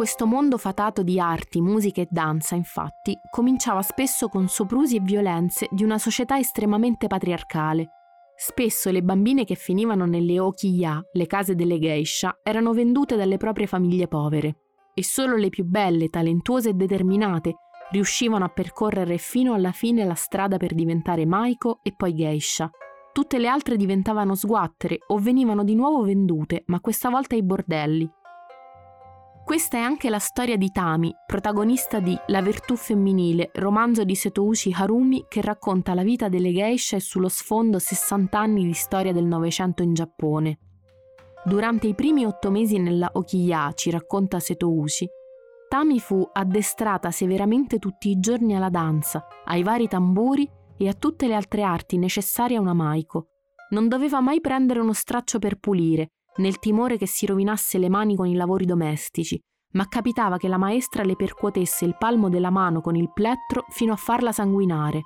Questo 0.01 0.25
mondo 0.25 0.57
fatato 0.57 1.03
di 1.03 1.19
arti, 1.19 1.61
musica 1.61 2.01
e 2.01 2.07
danza, 2.09 2.55
infatti, 2.55 3.15
cominciava 3.29 3.83
spesso 3.83 4.29
con 4.29 4.47
soprusi 4.47 4.95
e 4.95 4.99
violenze 4.99 5.67
di 5.69 5.83
una 5.83 5.99
società 5.99 6.39
estremamente 6.39 7.05
patriarcale. 7.05 7.87
Spesso 8.35 8.89
le 8.89 9.03
bambine 9.03 9.45
che 9.45 9.53
finivano 9.53 10.07
nelle 10.07 10.39
okiya, 10.39 10.99
le 11.13 11.27
case 11.27 11.53
delle 11.53 11.77
geisha, 11.77 12.39
erano 12.41 12.73
vendute 12.73 13.15
dalle 13.15 13.37
proprie 13.37 13.67
famiglie 13.67 14.07
povere. 14.07 14.55
E 14.95 15.03
solo 15.03 15.35
le 15.35 15.49
più 15.49 15.65
belle, 15.65 16.09
talentuose 16.09 16.69
e 16.69 16.73
determinate 16.73 17.57
riuscivano 17.91 18.43
a 18.43 18.49
percorrere 18.49 19.19
fino 19.19 19.53
alla 19.53 19.71
fine 19.71 20.03
la 20.03 20.15
strada 20.15 20.57
per 20.57 20.73
diventare 20.73 21.27
Maiko 21.27 21.77
e 21.83 21.93
poi 21.95 22.15
Geisha. 22.15 22.71
Tutte 23.13 23.37
le 23.37 23.47
altre 23.47 23.77
diventavano 23.77 24.33
sguattere 24.33 24.97
o 25.09 25.19
venivano 25.19 25.63
di 25.63 25.75
nuovo 25.75 26.01
vendute, 26.01 26.63
ma 26.65 26.79
questa 26.79 27.11
volta 27.11 27.35
ai 27.35 27.43
bordelli. 27.43 28.11
Questa 29.51 29.75
è 29.75 29.81
anche 29.81 30.09
la 30.09 30.17
storia 30.17 30.55
di 30.55 30.71
Tami, 30.71 31.13
protagonista 31.25 31.99
di 31.99 32.17
La 32.27 32.41
virtù 32.41 32.77
femminile, 32.77 33.49
romanzo 33.55 34.05
di 34.05 34.15
Setouchi 34.15 34.73
Harumi 34.73 35.25
che 35.27 35.41
racconta 35.41 35.93
la 35.93 36.03
vita 36.03 36.29
delle 36.29 36.53
geisha 36.53 36.95
e 36.95 37.01
sullo 37.01 37.27
sfondo 37.27 37.77
60 37.77 38.39
anni 38.39 38.63
di 38.63 38.71
storia 38.71 39.11
del 39.11 39.25
Novecento 39.25 39.83
in 39.83 39.93
Giappone. 39.93 40.57
Durante 41.43 41.87
i 41.87 41.95
primi 41.95 42.23
otto 42.23 42.49
mesi 42.49 42.77
nella 42.77 43.09
Okiya, 43.11 43.73
ci 43.73 43.89
racconta 43.89 44.39
Setouchi, 44.39 45.05
Tami 45.67 45.99
fu 45.99 46.25
addestrata 46.31 47.11
severamente 47.11 47.77
tutti 47.77 48.09
i 48.09 48.21
giorni 48.21 48.55
alla 48.55 48.69
danza, 48.69 49.27
ai 49.43 49.63
vari 49.63 49.89
tamburi 49.89 50.49
e 50.77 50.87
a 50.87 50.93
tutte 50.93 51.27
le 51.27 51.33
altre 51.35 51.63
arti 51.63 51.97
necessarie 51.97 52.55
a 52.55 52.61
una 52.61 52.73
maiko. 52.73 53.25
Non 53.71 53.89
doveva 53.89 54.21
mai 54.21 54.39
prendere 54.39 54.79
uno 54.79 54.93
straccio 54.93 55.39
per 55.39 55.57
pulire, 55.57 56.11
nel 56.37 56.59
timore 56.59 56.97
che 56.97 57.07
si 57.07 57.25
rovinasse 57.25 57.77
le 57.77 57.89
mani 57.89 58.15
con 58.15 58.27
i 58.27 58.35
lavori 58.35 58.65
domestici, 58.65 59.39
ma 59.73 59.87
capitava 59.87 60.37
che 60.37 60.47
la 60.47 60.57
maestra 60.57 61.03
le 61.03 61.15
percuotesse 61.15 61.85
il 61.85 61.95
palmo 61.97 62.29
della 62.29 62.49
mano 62.49 62.81
con 62.81 62.95
il 62.95 63.11
plettro 63.11 63.65
fino 63.69 63.93
a 63.93 63.97
farla 63.97 64.31
sanguinare. 64.31 65.01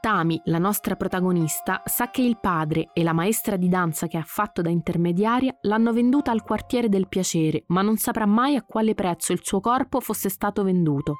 Tami, 0.00 0.40
la 0.44 0.58
nostra 0.58 0.96
protagonista, 0.96 1.82
sa 1.84 2.08
che 2.08 2.22
il 2.22 2.38
padre 2.40 2.90
e 2.94 3.02
la 3.02 3.12
maestra 3.12 3.56
di 3.56 3.68
danza 3.68 4.06
che 4.06 4.16
ha 4.16 4.24
fatto 4.24 4.62
da 4.62 4.70
intermediaria 4.70 5.54
l'hanno 5.62 5.92
venduta 5.92 6.30
al 6.30 6.42
quartiere 6.42 6.88
del 6.88 7.06
piacere, 7.06 7.64
ma 7.66 7.82
non 7.82 7.98
saprà 7.98 8.24
mai 8.24 8.56
a 8.56 8.62
quale 8.62 8.94
prezzo 8.94 9.32
il 9.32 9.40
suo 9.42 9.60
corpo 9.60 10.00
fosse 10.00 10.30
stato 10.30 10.62
venduto. 10.62 11.16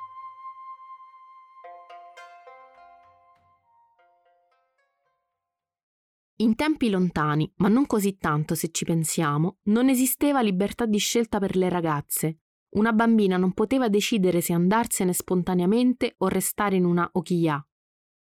In 6.40 6.56
tempi 6.56 6.90
lontani, 6.90 7.50
ma 7.56 7.68
non 7.68 7.86
così 7.86 8.16
tanto 8.16 8.54
se 8.54 8.70
ci 8.70 8.84
pensiamo, 8.84 9.58
non 9.64 9.88
esisteva 9.88 10.40
libertà 10.40 10.86
di 10.86 10.98
scelta 10.98 11.38
per 11.38 11.56
le 11.56 11.68
ragazze. 11.68 12.40
Una 12.76 12.92
bambina 12.92 13.36
non 13.36 13.52
poteva 13.52 13.88
decidere 13.88 14.40
se 14.40 14.52
andarsene 14.52 15.12
spontaneamente 15.12 16.14
o 16.18 16.28
restare 16.28 16.76
in 16.76 16.84
una 16.84 17.08
okiya, 17.12 17.64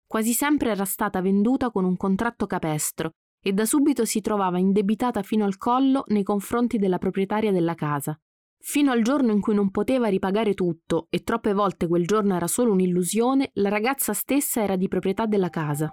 Quasi 0.08 0.34
sempre 0.34 0.70
era 0.70 0.86
stata 0.86 1.20
venduta 1.22 1.72
con 1.72 1.84
un 1.84 1.98
contratto 1.98 2.46
capestro 2.46 3.12
e 3.42 3.54
da 3.54 3.66
subito 3.66 4.06
si 4.06 4.22
trovava 4.22 4.58
indebitata 4.58 5.22
fino 5.24 5.46
al 5.46 5.58
collo 5.58 6.04
nei 6.08 6.24
confronti 6.24 6.78
della 6.78 7.00
proprietaria 7.00 7.52
della 7.52 7.76
casa. 7.76 8.18
Fino 8.58 8.92
al 8.92 9.02
giorno 9.02 9.32
in 9.32 9.42
cui 9.42 9.54
non 9.54 9.70
poteva 9.70 10.08
ripagare 10.08 10.54
tutto 10.54 11.08
e 11.10 11.24
troppe 11.24 11.54
volte 11.54 11.88
quel 11.88 12.06
giorno 12.06 12.36
era 12.36 12.48
solo 12.48 12.72
un'illusione, 12.72 13.52
la 13.56 13.70
ragazza 13.70 14.14
stessa 14.14 14.64
era 14.64 14.76
di 14.76 14.88
proprietà 14.88 15.26
della 15.26 15.50
casa. 15.50 15.92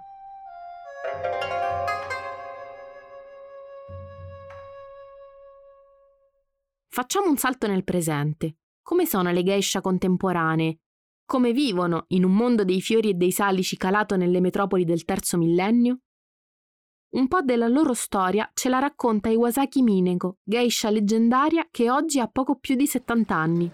Facciamo 6.95 7.27
un 7.27 7.37
salto 7.37 7.65
nel 7.65 7.83
presente. 7.83 8.57
Come 8.83 9.07
sono 9.07 9.31
le 9.31 9.41
geisha 9.41 9.81
contemporanee? 9.81 10.81
Come 11.25 11.51
vivono 11.51 12.05
in 12.09 12.23
un 12.23 12.35
mondo 12.35 12.63
dei 12.63 12.81
fiori 12.81 13.09
e 13.09 13.13
dei 13.15 13.31
salici 13.31 13.77
calato 13.77 14.15
nelle 14.15 14.39
metropoli 14.39 14.85
del 14.85 15.03
terzo 15.03 15.39
millennio? 15.39 16.01
Un 17.15 17.27
po' 17.27 17.41
della 17.41 17.67
loro 17.67 17.95
storia 17.95 18.47
ce 18.53 18.69
la 18.69 18.77
racconta 18.77 19.29
Iwasaki 19.29 19.81
Mineko, 19.81 20.37
geisha 20.43 20.91
leggendaria 20.91 21.67
che 21.71 21.89
oggi 21.89 22.19
ha 22.19 22.27
poco 22.27 22.59
più 22.59 22.75
di 22.75 22.85
70 22.85 23.35
anni. 23.35 23.71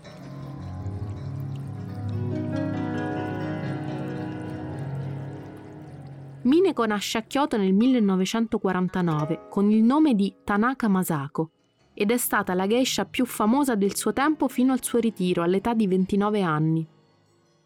Mineko 6.43 6.85
nasce 6.85 7.17
a 7.17 7.23
Kyoto 7.23 7.57
nel 7.57 7.73
1949 7.73 9.47
con 9.49 9.69
il 9.69 9.83
nome 9.83 10.13
di 10.13 10.33
Tanaka 10.45 10.88
Masako 10.88 11.51
ed 12.00 12.12
è 12.12 12.18
stata 12.18 12.53
la 12.53 12.65
geisha 12.65 13.03
più 13.03 13.25
famosa 13.25 13.75
del 13.75 13.94
suo 13.94 14.13
tempo 14.13 14.48
fino 14.48 14.72
al 14.72 14.82
suo 14.82 15.00
ritiro 15.00 15.44
all'età 15.44 15.74
di 15.74 15.86
29 15.86 16.41
anni. 16.41 16.88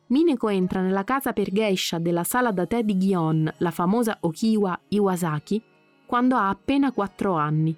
Mineko 0.07 0.49
entra 0.49 0.81
nella 0.81 1.03
casa 1.03 1.33
per 1.33 1.51
geisha 1.51 1.99
della 1.99 2.23
sala 2.23 2.51
da 2.51 2.65
tè 2.65 2.81
di 2.81 2.97
Gion, 2.97 3.53
la 3.59 3.69
famosa 3.69 4.17
Okiwa 4.21 4.85
Iwasaki, 4.87 5.61
quando 6.07 6.35
ha 6.35 6.49
appena 6.49 6.91
4 6.91 7.35
anni. 7.35 7.77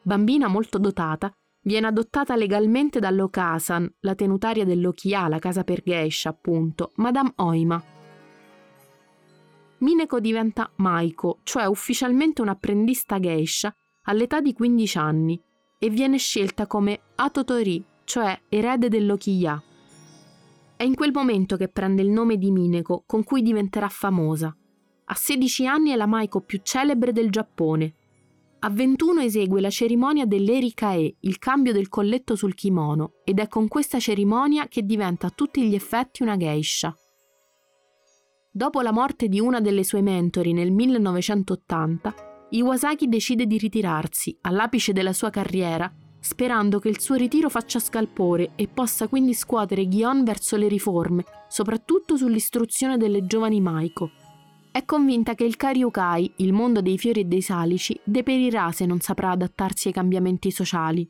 Bambina 0.00 0.46
molto 0.46 0.78
dotata, 0.78 1.28
viene 1.62 1.88
adottata 1.88 2.36
legalmente 2.36 3.00
dall'Okasan, 3.00 3.92
la 4.02 4.14
tenutaria 4.14 4.64
dell'Okia, 4.64 5.26
la 5.26 5.40
casa 5.40 5.64
per 5.64 5.82
geisha 5.82 6.28
appunto, 6.28 6.92
Madame 6.98 7.32
Oima. 7.38 7.82
Mineko 9.78 10.20
diventa 10.20 10.70
Maiko, 10.76 11.40
cioè 11.42 11.64
ufficialmente 11.64 12.42
un'apprendista 12.42 13.18
geisha, 13.18 13.74
all'età 14.02 14.40
di 14.40 14.52
15 14.52 14.98
anni 14.98 15.40
e 15.78 15.90
viene 15.90 16.18
scelta 16.18 16.66
come 16.66 17.00
Atotori, 17.16 17.84
cioè 18.04 18.38
erede 18.48 18.88
dell'Okiya. 18.88 19.62
È 20.76 20.82
in 20.82 20.94
quel 20.94 21.12
momento 21.12 21.56
che 21.56 21.68
prende 21.68 22.02
il 22.02 22.10
nome 22.10 22.36
di 22.36 22.50
Mineko, 22.50 23.04
con 23.06 23.24
cui 23.24 23.42
diventerà 23.42 23.88
famosa. 23.88 24.54
A 25.06 25.14
16 25.14 25.66
anni 25.66 25.90
è 25.90 25.96
la 25.96 26.06
Maiko 26.06 26.40
più 26.40 26.60
celebre 26.62 27.12
del 27.12 27.30
Giappone. 27.30 27.94
A 28.58 28.70
21 28.70 29.20
esegue 29.20 29.60
la 29.60 29.70
cerimonia 29.70 30.26
dell'erikae, 30.26 31.16
il 31.20 31.38
cambio 31.38 31.72
del 31.72 31.88
colletto 31.88 32.34
sul 32.34 32.54
kimono, 32.54 33.12
ed 33.24 33.38
è 33.38 33.48
con 33.48 33.68
questa 33.68 33.98
cerimonia 33.98 34.66
che 34.66 34.82
diventa 34.82 35.28
a 35.28 35.32
tutti 35.34 35.66
gli 35.66 35.74
effetti 35.74 36.22
una 36.22 36.36
geisha. 36.36 36.94
Dopo 38.50 38.80
la 38.80 38.92
morte 38.92 39.28
di 39.28 39.38
una 39.38 39.60
delle 39.60 39.84
sue 39.84 40.00
mentori 40.00 40.52
nel 40.52 40.72
1980, 40.72 42.35
Iwasaki 42.50 43.08
decide 43.08 43.46
di 43.46 43.58
ritirarsi, 43.58 44.36
all'apice 44.42 44.92
della 44.92 45.12
sua 45.12 45.30
carriera, 45.30 45.92
sperando 46.20 46.78
che 46.78 46.88
il 46.88 47.00
suo 47.00 47.14
ritiro 47.14 47.48
faccia 47.48 47.78
scalpore 47.78 48.52
e 48.56 48.68
possa 48.68 49.08
quindi 49.08 49.34
scuotere 49.34 49.88
Gion 49.88 50.24
verso 50.24 50.56
le 50.56 50.68
riforme, 50.68 51.24
soprattutto 51.48 52.16
sull'istruzione 52.16 52.96
delle 52.96 53.26
giovani 53.26 53.60
Maiko. 53.60 54.10
È 54.70 54.84
convinta 54.84 55.34
che 55.34 55.44
il 55.44 55.56
Karyukai, 55.56 56.34
il 56.36 56.52
mondo 56.52 56.82
dei 56.82 56.98
fiori 56.98 57.20
e 57.20 57.24
dei 57.24 57.40
salici, 57.40 57.98
deperirà 58.04 58.70
se 58.72 58.86
non 58.86 59.00
saprà 59.00 59.30
adattarsi 59.30 59.88
ai 59.88 59.94
cambiamenti 59.94 60.50
sociali. 60.50 61.08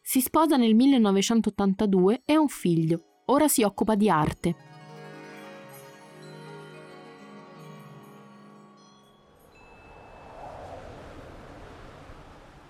Si 0.00 0.20
sposa 0.20 0.56
nel 0.56 0.74
1982 0.74 2.22
e 2.24 2.34
ha 2.34 2.40
un 2.40 2.48
figlio. 2.48 3.22
Ora 3.26 3.48
si 3.48 3.62
occupa 3.62 3.94
di 3.94 4.08
arte. 4.08 4.67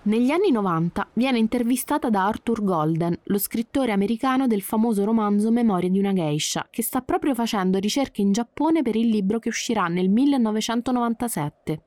Negli 0.01 0.31
anni 0.31 0.49
90 0.49 1.09
viene 1.13 1.39
intervistata 1.39 2.09
da 2.09 2.25
Arthur 2.25 2.63
Golden, 2.63 3.19
lo 3.21 3.37
scrittore 3.37 3.91
americano 3.91 4.47
del 4.47 4.61
famoso 4.61 5.03
romanzo 5.03 5.51
Memorie 5.51 5.89
di 5.89 5.99
una 5.99 6.13
geisha, 6.13 6.65
che 6.71 6.81
sta 6.81 7.01
proprio 7.01 7.35
facendo 7.35 7.77
ricerche 7.79 8.21
in 8.21 8.31
Giappone 8.31 8.81
per 8.81 8.95
il 8.95 9.09
libro 9.09 9.39
che 9.39 9.49
uscirà 9.49 9.87
nel 9.87 10.09
1997. 10.09 11.83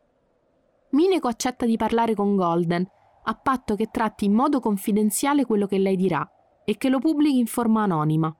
Mineko 0.90 1.26
accetta 1.26 1.64
di 1.64 1.78
parlare 1.78 2.14
con 2.14 2.36
Golden, 2.36 2.86
a 3.24 3.34
patto 3.34 3.76
che 3.76 3.88
tratti 3.90 4.26
in 4.26 4.34
modo 4.34 4.60
confidenziale 4.60 5.46
quello 5.46 5.66
che 5.66 5.78
lei 5.78 5.96
dirà 5.96 6.28
e 6.66 6.76
che 6.76 6.90
lo 6.90 6.98
pubblichi 6.98 7.38
in 7.38 7.46
forma 7.46 7.82
anonima. 7.82 8.34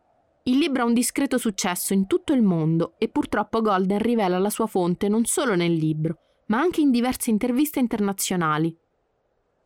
Il 0.44 0.58
libro 0.58 0.82
ha 0.82 0.86
un 0.86 0.92
discreto 0.92 1.38
successo 1.38 1.94
in 1.94 2.06
tutto 2.06 2.34
il 2.34 2.42
mondo 2.42 2.94
e 2.98 3.08
purtroppo 3.08 3.62
Golden 3.62 4.00
rivela 4.00 4.38
la 4.38 4.50
sua 4.50 4.66
fonte 4.66 5.08
non 5.08 5.24
solo 5.24 5.54
nel 5.54 5.72
libro, 5.72 6.18
ma 6.48 6.58
anche 6.58 6.82
in 6.82 6.90
diverse 6.90 7.30
interviste 7.30 7.78
internazionali, 7.78 8.76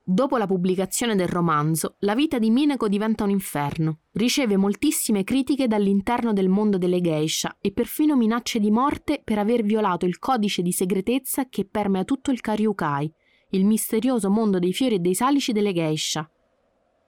Dopo 0.08 0.36
la 0.36 0.46
pubblicazione 0.46 1.16
del 1.16 1.26
romanzo, 1.26 1.96
la 2.00 2.14
vita 2.14 2.38
di 2.38 2.48
Mineko 2.48 2.86
diventa 2.86 3.25
un 3.25 3.30
inferno. 3.30 4.02
Riceve 4.12 4.56
moltissime 4.56 5.25
critiche 5.25 5.66
dall'interno 5.66 6.32
del 6.32 6.48
mondo 6.48 6.78
delle 6.78 7.00
geisha 7.00 7.56
e 7.60 7.72
perfino 7.72 8.14
minacce 8.16 8.60
di 8.60 8.70
morte 8.70 9.20
per 9.25 9.40
aver 9.40 9.64
violato 9.64 10.06
il 10.06 10.20
codice 10.20 10.62
di 10.62 10.70
segretezza 10.70 11.48
che 11.48 11.64
permea 11.64 12.04
tutto 12.04 12.30
il 12.30 12.40
Karyukai, 12.40 13.12
il 13.50 13.64
misterioso 13.64 14.30
mondo 14.30 14.60
dei 14.60 14.72
fiori 14.72 14.94
e 14.94 14.98
dei 15.00 15.14
salici 15.14 15.50
delle 15.50 15.72
geisha. 15.72 16.30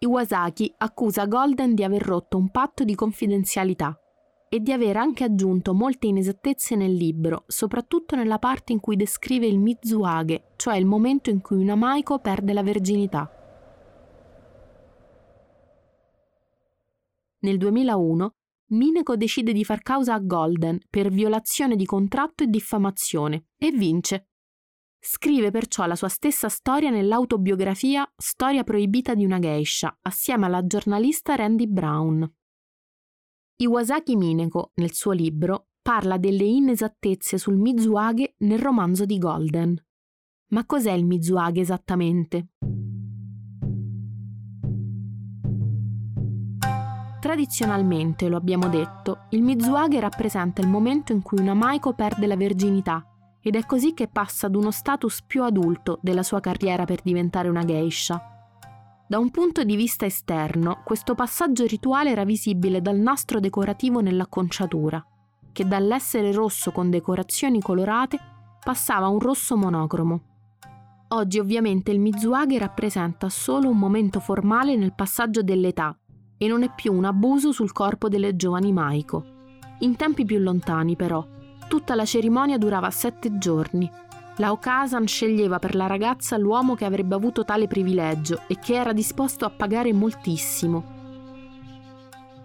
Iwasaki 0.01 0.75
accusa 0.79 1.27
Golden 1.27 1.77
di 1.77 1.85
aver 1.85 2.03
rotto 2.03 2.37
un 2.37 2.51
patto 2.51 2.83
di 2.83 2.97
confidenzialità 2.97 3.97
e 4.49 4.61
di 4.61 4.73
aver 4.73 4.97
anche 4.97 5.25
aggiunto 5.25 5.75
molte 5.75 6.07
inesattezze 6.07 6.75
nel 6.77 6.93
libro, 6.93 7.45
soprattutto 7.47 8.17
nella 8.17 8.39
parte 8.39 8.73
in 8.73 8.81
cui 8.81 8.97
descrive 8.97 9.47
il 9.47 9.59
Mizuage, 9.59 10.53
cioè 10.57 10.77
il 10.77 10.87
momento 10.87 11.31
in 11.31 11.41
cui 11.41 11.59
una 11.59 11.75
Maiko 11.75 12.19
perde 12.19 12.53
la 12.53 12.63
verginità. 12.63 13.31
Nel 17.41 17.57
2001 17.57 18.35
Mineko 18.71 19.17
decide 19.17 19.53
di 19.53 19.65
far 19.65 19.81
causa 19.81 20.15
a 20.15 20.19
Golden 20.19 20.79
per 20.91 21.09
violazione 21.09 21.75
di 21.75 21.87
contratto 21.87 22.43
e 22.43 22.49
diffamazione 22.49 23.47
e 23.57 23.71
vince. 23.71 24.29
Scrive 25.01 25.51
perciò 25.51 25.87
la 25.87 25.95
sua 25.95 26.09
stessa 26.09 26.49
storia 26.49 26.91
nell'autobiografia 26.91 28.11
Storia 28.17 28.65
proibita 28.65 29.15
di 29.15 29.25
una 29.25 29.39
geisha, 29.39 29.97
assieme 30.03 30.47
alla 30.47 30.67
giornalista 30.67 31.35
Randy 31.37 31.67
Brown. 31.67 32.31
Iwasaki 33.61 34.15
Mineko, 34.15 34.71
nel 34.77 34.93
suo 34.93 35.11
libro, 35.11 35.71
parla 35.83 36.17
delle 36.17 36.45
inesattezze 36.45 37.39
sul 37.39 37.57
Mizuage 37.57 38.37
nel 38.39 38.61
romanzo 38.61 39.05
di 39.05 39.19
Golden. 39.19 39.77
Ma 40.51 40.65
cos'è 40.65 40.93
il 40.93 41.05
Mizuage 41.05 41.61
esattamente? 41.61 42.51
Tradizionalmente, 47.21 48.29
lo 48.29 48.37
abbiamo 48.37 48.69
detto, 48.69 49.27
il 49.31 49.43
Mizuage 49.43 49.99
rappresenta 49.99 50.61
il 50.61 50.69
momento 50.69 51.11
in 51.11 51.23
cui 51.23 51.41
una 51.41 51.55
Maiko 51.55 51.95
perde 51.95 52.29
la 52.29 52.37
verginità 52.37 53.05
ed 53.41 53.57
è 53.57 53.67
così 53.67 53.93
che 53.93 54.07
passa 54.07 54.47
ad 54.47 54.55
uno 54.55 54.71
status 54.71 55.25
più 55.27 55.43
adulto 55.43 55.99
della 56.01 56.23
sua 56.23 56.39
carriera 56.39 56.85
per 56.85 57.01
diventare 57.03 57.49
una 57.49 57.65
geisha. 57.65 58.38
Da 59.11 59.19
un 59.19 59.31
punto 59.31 59.65
di 59.65 59.75
vista 59.75 60.05
esterno, 60.05 60.83
questo 60.85 61.15
passaggio 61.15 61.65
rituale 61.65 62.11
era 62.11 62.27
visibile 62.27 62.83
dal 62.83 62.99
nastro 62.99 63.41
decorativo 63.41 64.01
nell'acconciatura, 64.01 65.03
che 65.51 65.67
dall'essere 65.67 66.31
rosso 66.31 66.73
con 66.73 66.91
decorazioni 66.91 67.63
colorate 67.63 68.19
passava 68.63 69.07
a 69.07 69.09
un 69.09 69.19
rosso 69.19 69.57
monocromo. 69.57 70.21
Oggi 71.09 71.39
ovviamente 71.39 71.91
il 71.91 72.01
Mizuage 72.01 72.59
rappresenta 72.59 73.31
solo 73.31 73.71
un 73.71 73.79
momento 73.79 74.21
formale 74.21 74.77
nel 74.77 74.95
passaggio 74.95 75.43
dell'età 75.43 75.99
e 76.37 76.47
non 76.47 76.63
è 76.63 76.71
più 76.75 76.93
un 76.93 77.07
abuso 77.07 77.51
sul 77.51 77.73
corpo 77.73 78.11
delle 78.11 78.37
giovani 78.37 78.75
Maiko. 78.75 79.25
In 79.79 79.97
tempi 79.97 80.27
più 80.27 80.39
lontani 80.39 80.97
però, 80.97 81.27
tutta 81.67 81.95
la 81.95 82.05
cerimonia 82.05 82.59
durava 82.59 82.91
sette 82.91 83.39
giorni 83.39 83.91
la 84.39 84.53
Okasan 84.53 85.07
sceglieva 85.07 85.59
per 85.59 85.75
la 85.75 85.87
ragazza 85.87 86.37
l'uomo 86.37 86.75
che 86.75 86.85
avrebbe 86.85 87.15
avuto 87.15 87.45
tale 87.45 87.67
privilegio 87.67 88.43
e 88.47 88.59
che 88.59 88.75
era 88.75 88.93
disposto 88.93 89.45
a 89.45 89.51
pagare 89.51 89.93
moltissimo. 89.93 90.97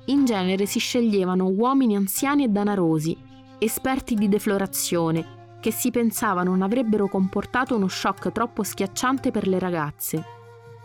In 0.06 0.25
genere 0.25 0.65
si 0.65 0.79
sceglievano 0.79 1.47
uomini 1.47 1.95
anziani 1.95 2.43
e 2.43 2.49
danarosi, 2.49 3.17
esperti 3.60 4.15
di 4.15 4.27
deflorazione, 4.27 5.58
che 5.62 5.71
si 5.71 5.91
pensava 5.91 6.43
non 6.43 6.62
avrebbero 6.62 7.08
comportato 7.08 7.75
uno 7.75 7.88
shock 7.88 8.32
troppo 8.32 8.63
schiacciante 8.63 9.32
per 9.32 9.47
le 9.47 9.60
ragazze. 9.60 10.23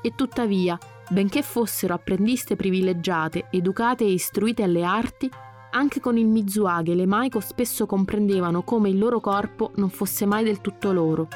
E 0.00 0.12
tuttavia, 0.14 0.78
benché 1.08 1.42
fossero 1.42 1.94
apprendiste 1.94 2.54
privilegiate, 2.54 3.46
educate 3.50 4.04
e 4.04 4.12
istruite 4.12 4.62
alle 4.62 4.84
arti, 4.84 5.28
anche 5.70 6.00
con 6.00 6.16
il 6.16 6.26
Mizuage 6.26 6.94
le 6.94 7.06
Maiko 7.06 7.40
spesso 7.40 7.86
comprendevano 7.86 8.62
come 8.62 8.88
il 8.88 8.98
loro 8.98 9.20
corpo 9.20 9.72
non 9.76 9.90
fosse 9.90 10.26
mai 10.26 10.44
del 10.44 10.60
tutto 10.60 10.92
loro. 10.92 11.28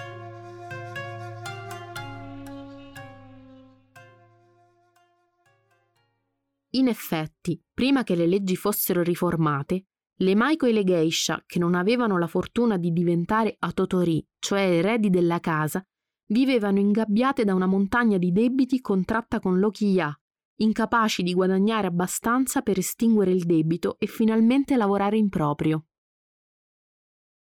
In 6.74 6.88
effetti, 6.88 7.62
prima 7.72 8.02
che 8.02 8.14
le 8.14 8.26
leggi 8.26 8.56
fossero 8.56 9.02
riformate, 9.02 9.84
le 10.22 10.34
Maiko 10.34 10.64
e 10.64 10.72
le 10.72 10.84
Geisha, 10.84 11.42
che 11.44 11.58
non 11.58 11.74
avevano 11.74 12.16
la 12.16 12.26
fortuna 12.26 12.78
di 12.78 12.92
diventare 12.92 13.56
Atotori, 13.58 14.26
cioè 14.38 14.60
eredi 14.60 15.10
della 15.10 15.38
casa, 15.40 15.84
vivevano 16.28 16.78
ingabbiate 16.78 17.44
da 17.44 17.54
una 17.54 17.66
montagna 17.66 18.16
di 18.16 18.32
debiti 18.32 18.80
contratta 18.80 19.38
con 19.38 19.58
l'Okiya, 19.58 20.18
incapaci 20.56 21.22
di 21.22 21.34
guadagnare 21.34 21.86
abbastanza 21.86 22.62
per 22.62 22.78
estinguere 22.78 23.32
il 23.32 23.44
debito 23.44 23.96
e 23.98 24.06
finalmente 24.06 24.76
lavorare 24.76 25.16
in 25.16 25.28
proprio. 25.28 25.86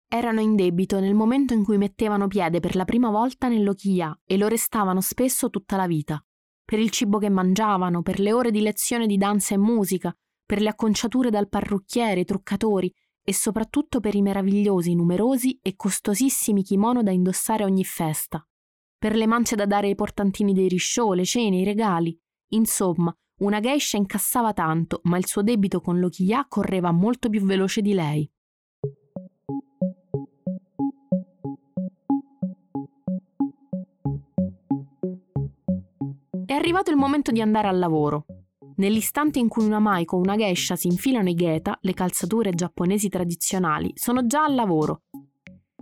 Erano 0.07 0.41
in 0.41 0.55
debito 0.55 0.99
nel 0.99 1.15
momento 1.15 1.53
in 1.53 1.63
cui 1.63 1.77
mettevano 1.77 2.27
piede 2.27 2.59
per 2.59 2.75
la 2.75 2.85
prima 2.85 3.09
volta 3.09 3.47
nell'Okia 3.47 4.21
e 4.25 4.37
lo 4.37 4.47
restavano 4.47 5.01
spesso 5.01 5.49
tutta 5.49 5.75
la 5.75 5.87
vita. 5.87 6.23
Per 6.63 6.79
il 6.79 6.91
cibo 6.91 7.17
che 7.17 7.29
mangiavano, 7.29 8.03
per 8.03 8.19
le 8.19 8.31
ore 8.31 8.51
di 8.51 8.61
lezione 8.61 9.07
di 9.07 9.17
danza 9.17 9.55
e 9.55 9.57
musica, 9.57 10.15
per 10.45 10.61
le 10.61 10.69
acconciature 10.69 11.29
dal 11.29 11.49
parrucchiere, 11.49 12.21
i 12.21 12.25
truccatori 12.25 12.93
e 13.23 13.33
soprattutto 13.33 13.99
per 13.99 14.15
i 14.15 14.21
meravigliosi, 14.21 14.93
numerosi 14.93 15.57
e 15.61 15.75
costosissimi 15.75 16.61
kimono 16.61 17.01
da 17.01 17.11
indossare 17.11 17.63
ogni 17.63 17.83
festa, 17.83 18.45
per 18.97 19.15
le 19.15 19.25
mance 19.25 19.55
da 19.55 19.65
dare 19.65 19.87
ai 19.87 19.95
portantini 19.95 20.53
dei 20.53 20.67
risciò, 20.67 21.13
le 21.13 21.25
cene, 21.25 21.57
i 21.57 21.63
regali, 21.63 22.17
Insomma, 22.49 23.15
una 23.39 23.59
geisha 23.59 23.97
incassava 23.97 24.53
tanto, 24.53 24.99
ma 25.03 25.17
il 25.17 25.25
suo 25.25 25.41
debito 25.41 25.81
con 25.81 25.99
l'Okiya 25.99 26.45
correva 26.47 26.91
molto 26.91 27.29
più 27.29 27.41
veloce 27.41 27.81
di 27.81 27.93
lei. 27.93 28.31
arrivato 36.63 36.91
il 36.91 36.97
momento 36.97 37.31
di 37.31 37.41
andare 37.41 37.67
al 37.67 37.77
lavoro. 37.77 38.25
Nell'istante 38.77 39.37
in 39.37 39.49
cui 39.49 39.65
una 39.65 39.79
maiko 39.79 40.15
o 40.15 40.19
una 40.19 40.37
geisha 40.37 40.77
si 40.77 40.87
infilano 40.87 41.29
i 41.29 41.35
geta, 41.35 41.77
le 41.81 41.93
calzature 41.93 42.51
giapponesi 42.51 43.09
tradizionali, 43.09 43.91
sono 43.95 44.25
già 44.25 44.45
al 44.45 44.55
lavoro. 44.55 45.01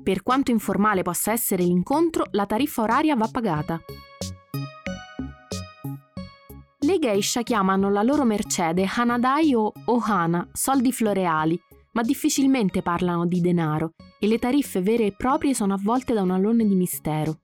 Per 0.02 0.24
quanto 0.24 0.50
informale 0.50 1.04
possa 1.04 1.32
essere 1.32 1.64
l'incontro, 1.64 2.26
la 2.32 2.48
tariffa 2.48 2.82
oraria 2.82 3.16
va 3.16 3.30
pagata. 3.32 3.80
Le 6.92 7.00
geisha 7.00 7.42
chiamano 7.42 7.90
la 7.90 8.04
loro 8.04 8.26
mercede 8.26 8.86
Hanadai 8.86 9.54
o 9.56 9.72
Ohana, 9.86 10.46
soldi 10.52 10.92
floreali, 10.92 11.58
ma 11.94 12.02
difficilmente 12.02 12.82
parlano 12.82 13.26
di 13.26 13.40
denaro 13.40 13.94
e 14.20 14.28
le 14.28 14.38
tariffe 14.38 14.82
vere 14.82 15.06
e 15.06 15.16
proprie 15.16 15.54
sono 15.54 15.74
avvolte 15.74 16.14
da 16.14 16.22
un 16.22 16.32
alone 16.32 16.68
di 16.68 16.76
mistero. 16.76 17.44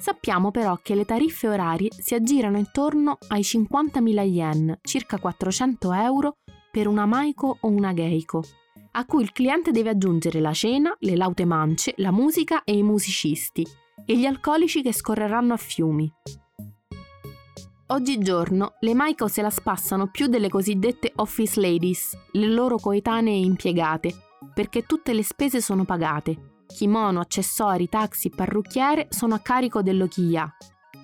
Sappiamo 0.00 0.50
però 0.50 0.78
che 0.82 0.94
le 0.94 1.04
tariffe 1.04 1.46
orarie 1.46 1.90
si 1.90 2.14
aggirano 2.14 2.56
intorno 2.56 3.18
ai 3.28 3.42
50.000 3.42 4.20
yen, 4.22 4.78
circa 4.80 5.18
400 5.18 5.92
euro, 5.92 6.36
per 6.70 6.88
una 6.88 7.04
maiko 7.04 7.58
o 7.60 7.68
una 7.68 7.92
geiko, 7.92 8.42
a 8.92 9.04
cui 9.04 9.22
il 9.22 9.32
cliente 9.32 9.72
deve 9.72 9.90
aggiungere 9.90 10.40
la 10.40 10.54
cena, 10.54 10.96
le 11.00 11.16
laute 11.16 11.44
mance, 11.44 11.92
la 11.98 12.12
musica 12.12 12.64
e 12.64 12.74
i 12.74 12.82
musicisti, 12.82 13.62
e 14.06 14.16
gli 14.16 14.24
alcolici 14.24 14.80
che 14.80 14.94
scorreranno 14.94 15.52
a 15.52 15.58
fiumi. 15.58 16.10
Oggigiorno 17.88 18.74
le 18.80 18.94
maiko 18.94 19.28
se 19.28 19.42
la 19.42 19.50
spassano 19.50 20.08
più 20.08 20.26
delle 20.26 20.48
cosiddette 20.48 21.12
office 21.16 21.60
ladies, 21.60 22.18
le 22.32 22.48
loro 22.48 22.78
coetanee 22.78 23.36
impiegate, 23.36 24.12
perché 24.52 24.82
tutte 24.82 25.12
le 25.12 25.22
spese 25.22 25.60
sono 25.60 25.84
pagate, 25.84 26.64
kimono, 26.66 27.20
accessori, 27.20 27.88
taxi, 27.88 28.30
parrucchiere 28.30 29.06
sono 29.10 29.34
a 29.34 29.38
carico 29.38 29.82
dell'Okiya. 29.82 30.52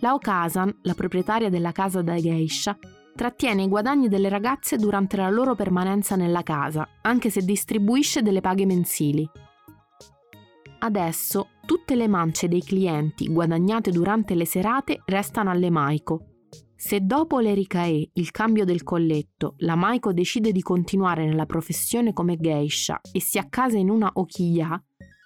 La 0.00 0.14
Okasan, 0.14 0.80
la 0.82 0.94
proprietaria 0.94 1.48
della 1.50 1.70
casa 1.70 2.02
da 2.02 2.16
geisha, 2.16 2.76
trattiene 3.14 3.62
i 3.62 3.68
guadagni 3.68 4.08
delle 4.08 4.28
ragazze 4.28 4.76
durante 4.76 5.16
la 5.16 5.30
loro 5.30 5.54
permanenza 5.54 6.16
nella 6.16 6.42
casa, 6.42 6.88
anche 7.02 7.30
se 7.30 7.42
distribuisce 7.42 8.22
delle 8.22 8.40
paghe 8.40 8.66
mensili. 8.66 9.24
Adesso 10.80 11.48
tutte 11.64 11.94
le 11.94 12.08
mance 12.08 12.48
dei 12.48 12.60
clienti 12.60 13.28
guadagnate 13.28 13.92
durante 13.92 14.34
le 14.34 14.46
serate 14.46 15.00
restano 15.04 15.50
alle 15.50 15.70
Maiko. 15.70 16.26
Se 16.84 17.00
dopo 17.00 17.38
l'Erikae, 17.38 18.10
il 18.14 18.32
cambio 18.32 18.64
del 18.64 18.82
colletto, 18.82 19.54
la 19.58 19.76
Maiko 19.76 20.12
decide 20.12 20.50
di 20.50 20.62
continuare 20.62 21.24
nella 21.24 21.46
professione 21.46 22.12
come 22.12 22.36
geisha 22.36 23.00
e 23.12 23.20
si 23.20 23.38
accasa 23.38 23.76
in 23.76 23.88
una 23.88 24.10
Okiya, 24.12 24.82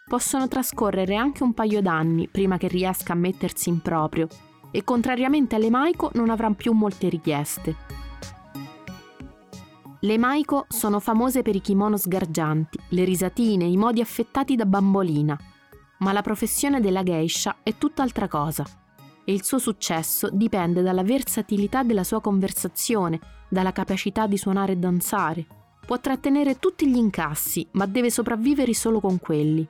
possono 0.06 0.48
trascorrere 0.48 1.16
anche 1.16 1.42
un 1.42 1.54
paio 1.54 1.80
d'anni 1.80 2.28
prima 2.28 2.58
che 2.58 2.68
riesca 2.68 3.14
a 3.14 3.16
mettersi 3.16 3.70
in 3.70 3.80
proprio 3.80 4.28
e 4.70 4.84
contrariamente 4.84 5.56
alle 5.56 5.70
Maiko 5.70 6.10
non 6.12 6.28
avrà 6.28 6.50
più 6.50 6.72
molte 6.72 7.08
richieste. 7.08 7.74
Le 10.00 10.18
Maiko 10.18 10.66
sono 10.68 11.00
famose 11.00 11.40
per 11.40 11.56
i 11.56 11.62
kimono 11.62 11.96
sgargianti, 11.96 12.78
le 12.90 13.04
risatine, 13.04 13.64
i 13.64 13.78
modi 13.78 14.02
affettati 14.02 14.56
da 14.56 14.66
bambolina, 14.66 15.38
ma 16.00 16.12
la 16.12 16.20
professione 16.20 16.80
della 16.80 17.02
geisha 17.02 17.56
è 17.62 17.78
tutt'altra 17.78 18.28
cosa 18.28 18.84
e 19.28 19.32
il 19.32 19.42
suo 19.42 19.58
successo 19.58 20.30
dipende 20.30 20.82
dalla 20.82 21.02
versatilità 21.02 21.82
della 21.82 22.04
sua 22.04 22.20
conversazione, 22.20 23.18
dalla 23.48 23.72
capacità 23.72 24.28
di 24.28 24.38
suonare 24.38 24.72
e 24.72 24.76
danzare. 24.76 25.46
Può 25.84 25.98
trattenere 25.98 26.60
tutti 26.60 26.88
gli 26.88 26.96
incassi, 26.96 27.66
ma 27.72 27.86
deve 27.86 28.08
sopravvivere 28.08 28.72
solo 28.72 29.00
con 29.00 29.18
quelli. 29.18 29.68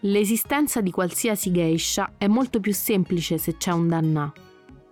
L'esistenza 0.00 0.80
di 0.80 0.90
qualsiasi 0.90 1.52
geisha 1.52 2.14
è 2.18 2.26
molto 2.26 2.58
più 2.58 2.74
semplice 2.74 3.38
se 3.38 3.56
c'è 3.56 3.70
un 3.70 3.86
dannà. 3.86 4.32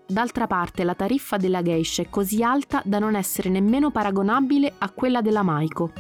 D'altra 0.07 0.47
parte 0.47 0.85
la 0.85 0.95
tariffa 0.95 1.37
della 1.37 1.63
geisha 1.63 2.03
è 2.03 2.09
così 2.09 2.45
alta 2.45 2.81
da 2.85 3.01
non 3.01 3.17
essere 3.17 3.49
nemmeno 3.49 3.91
paragonabile 3.91 4.73
a 4.79 4.91
quella 4.91 5.21
della 5.21 5.43
Maiko. 5.43 5.91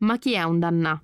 Ma 0.00 0.16
chi 0.16 0.34
è 0.34 0.44
un 0.44 0.60
dannà? 0.60 1.02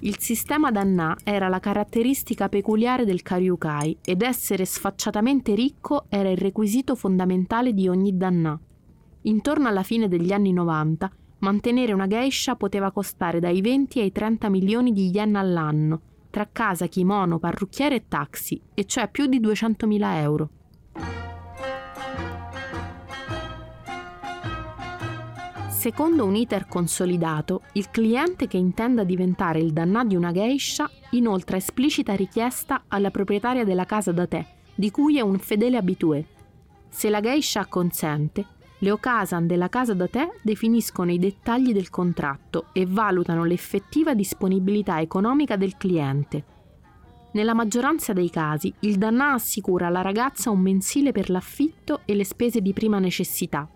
Il 0.00 0.18
sistema 0.18 0.72
Danna 0.72 1.16
era 1.22 1.48
la 1.48 1.60
caratteristica 1.60 2.48
peculiare 2.48 3.04
del 3.04 3.22
Karyukai 3.22 3.98
ed 4.04 4.22
essere 4.22 4.64
sfacciatamente 4.64 5.54
ricco 5.54 6.06
era 6.08 6.28
il 6.28 6.36
requisito 6.36 6.96
fondamentale 6.96 7.72
di 7.72 7.86
ogni 7.86 8.16
Danna. 8.16 8.58
Intorno 9.22 9.68
alla 9.68 9.84
fine 9.84 10.08
degli 10.08 10.32
anni 10.32 10.52
90, 10.52 11.08
mantenere 11.38 11.92
una 11.92 12.08
geisha 12.08 12.56
poteva 12.56 12.90
costare 12.90 13.38
dai 13.38 13.60
20 13.60 14.00
ai 14.00 14.10
30 14.10 14.48
milioni 14.48 14.90
di 14.92 15.08
yen 15.14 15.36
all'anno, 15.36 16.00
tra 16.30 16.48
casa, 16.50 16.88
kimono, 16.88 17.38
parrucchiere 17.38 17.94
e 17.94 18.04
taxi, 18.08 18.60
e 18.74 18.84
cioè 18.84 19.08
più 19.08 19.26
di 19.26 19.38
200.000 19.38 20.20
euro. 20.22 20.50
Secondo 25.86 26.24
un 26.24 26.34
iter 26.34 26.66
consolidato, 26.66 27.62
il 27.74 27.92
cliente 27.92 28.48
che 28.48 28.56
intenda 28.56 29.04
diventare 29.04 29.60
il 29.60 29.72
dannà 29.72 30.04
di 30.04 30.16
una 30.16 30.32
geisha 30.32 30.90
inoltra 31.10 31.58
esplicita 31.58 32.12
richiesta 32.14 32.86
alla 32.88 33.12
proprietaria 33.12 33.62
della 33.62 33.84
casa 33.84 34.10
da 34.10 34.26
tè, 34.26 34.44
di 34.74 34.90
cui 34.90 35.16
è 35.16 35.20
un 35.20 35.38
fedele 35.38 35.76
abitué. 35.76 36.26
Se 36.88 37.08
la 37.08 37.20
geisha 37.20 37.66
consente, 37.66 38.44
le 38.78 38.90
Okasan 38.90 39.46
della 39.46 39.68
casa 39.68 39.94
da 39.94 40.08
tè 40.08 40.28
definiscono 40.42 41.12
i 41.12 41.20
dettagli 41.20 41.72
del 41.72 41.88
contratto 41.88 42.66
e 42.72 42.84
valutano 42.84 43.44
l'effettiva 43.44 44.12
disponibilità 44.12 45.00
economica 45.00 45.54
del 45.54 45.76
cliente. 45.76 46.44
Nella 47.34 47.54
maggioranza 47.54 48.12
dei 48.12 48.28
casi, 48.28 48.74
il 48.80 48.96
dannà 48.96 49.34
assicura 49.34 49.86
alla 49.86 50.02
ragazza 50.02 50.50
un 50.50 50.58
mensile 50.58 51.12
per 51.12 51.30
l'affitto 51.30 52.00
e 52.06 52.16
le 52.16 52.24
spese 52.24 52.60
di 52.60 52.72
prima 52.72 52.98
necessità, 52.98 53.70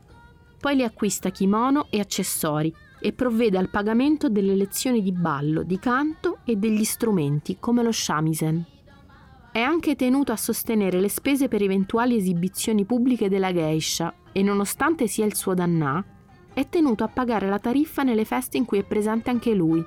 poi 0.60 0.76
le 0.76 0.84
acquista 0.84 1.30
kimono 1.30 1.86
e 1.88 2.00
accessori 2.00 2.72
e 3.00 3.14
provvede 3.14 3.56
al 3.56 3.70
pagamento 3.70 4.28
delle 4.28 4.54
lezioni 4.54 5.02
di 5.02 5.10
ballo, 5.10 5.62
di 5.62 5.78
canto 5.78 6.40
e 6.44 6.56
degli 6.56 6.84
strumenti 6.84 7.56
come 7.58 7.82
lo 7.82 7.90
shamisen. 7.90 8.64
È 9.50 9.58
anche 9.58 9.96
tenuto 9.96 10.32
a 10.32 10.36
sostenere 10.36 11.00
le 11.00 11.08
spese 11.08 11.48
per 11.48 11.62
eventuali 11.62 12.14
esibizioni 12.14 12.84
pubbliche 12.84 13.30
della 13.30 13.52
geisha 13.52 14.14
e 14.32 14.42
nonostante 14.42 15.06
sia 15.06 15.24
il 15.24 15.34
suo 15.34 15.54
dannà, 15.54 16.04
è 16.52 16.68
tenuto 16.68 17.04
a 17.04 17.08
pagare 17.08 17.48
la 17.48 17.58
tariffa 17.58 18.02
nelle 18.02 18.26
feste 18.26 18.58
in 18.58 18.66
cui 18.66 18.78
è 18.78 18.84
presente 18.84 19.30
anche 19.30 19.54
lui. 19.54 19.84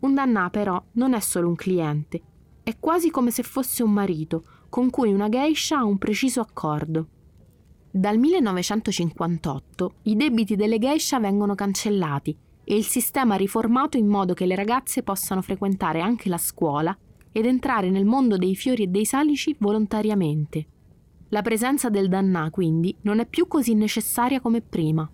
Un 0.00 0.14
dannà 0.14 0.50
però 0.50 0.82
non 0.92 1.14
è 1.14 1.20
solo 1.20 1.48
un 1.48 1.54
cliente, 1.54 2.20
è 2.64 2.76
quasi 2.80 3.10
come 3.10 3.30
se 3.30 3.42
fosse 3.42 3.82
un 3.82 3.92
marito, 3.92 4.44
con 4.74 4.90
cui 4.90 5.12
una 5.12 5.28
geisha 5.28 5.78
ha 5.78 5.84
un 5.84 5.98
preciso 5.98 6.40
accordo. 6.40 7.06
Dal 7.92 8.18
1958 8.18 9.94
i 10.02 10.16
debiti 10.16 10.56
delle 10.56 10.80
geisha 10.80 11.20
vengono 11.20 11.54
cancellati 11.54 12.36
e 12.64 12.74
il 12.74 12.82
sistema 12.82 13.36
riformato 13.36 13.98
in 13.98 14.08
modo 14.08 14.34
che 14.34 14.46
le 14.46 14.56
ragazze 14.56 15.04
possano 15.04 15.42
frequentare 15.42 16.00
anche 16.00 16.28
la 16.28 16.38
scuola 16.38 16.98
ed 17.30 17.46
entrare 17.46 17.88
nel 17.88 18.04
mondo 18.04 18.36
dei 18.36 18.56
fiori 18.56 18.82
e 18.82 18.86
dei 18.88 19.04
salici 19.04 19.54
volontariamente. 19.60 20.66
La 21.28 21.42
presenza 21.42 21.88
del 21.88 22.08
dannà, 22.08 22.50
quindi, 22.50 22.96
non 23.02 23.20
è 23.20 23.26
più 23.26 23.46
così 23.46 23.74
necessaria 23.74 24.40
come 24.40 24.60
prima. 24.60 25.08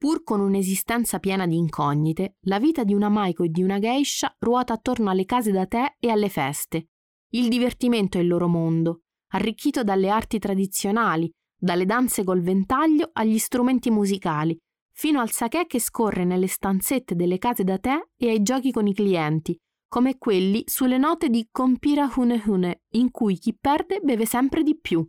Pur 0.00 0.22
con 0.24 0.40
un'esistenza 0.40 1.18
piena 1.18 1.46
di 1.46 1.58
incognite, 1.58 2.36
la 2.44 2.58
vita 2.58 2.84
di 2.84 2.94
una 2.94 3.10
Maiko 3.10 3.42
e 3.42 3.50
di 3.50 3.62
una 3.62 3.78
geisha 3.78 4.34
ruota 4.38 4.72
attorno 4.72 5.10
alle 5.10 5.26
case 5.26 5.50
da 5.52 5.66
tè 5.66 5.96
e 6.00 6.08
alle 6.08 6.30
feste. 6.30 6.86
Il 7.32 7.50
divertimento 7.50 8.16
è 8.16 8.22
il 8.22 8.26
loro 8.26 8.48
mondo, 8.48 9.02
arricchito 9.32 9.84
dalle 9.84 10.08
arti 10.08 10.38
tradizionali, 10.38 11.30
dalle 11.54 11.84
danze 11.84 12.24
col 12.24 12.40
ventaglio 12.40 13.10
agli 13.12 13.36
strumenti 13.36 13.90
musicali, 13.90 14.58
fino 14.90 15.20
al 15.20 15.32
sake 15.32 15.66
che 15.66 15.78
scorre 15.78 16.24
nelle 16.24 16.46
stanzette 16.46 17.14
delle 17.14 17.36
case 17.36 17.62
da 17.62 17.76
tè 17.76 18.00
e 18.16 18.30
ai 18.30 18.40
giochi 18.40 18.72
con 18.72 18.86
i 18.86 18.94
clienti, 18.94 19.54
come 19.86 20.16
quelli 20.16 20.62
sulle 20.64 20.96
note 20.96 21.28
di 21.28 21.46
Kompira 21.50 22.10
Hune 22.16 22.42
Hune, 22.46 22.84
in 22.92 23.10
cui 23.10 23.36
chi 23.36 23.54
perde 23.54 24.00
beve 24.02 24.24
sempre 24.24 24.62
di 24.62 24.78
più. 24.80 25.06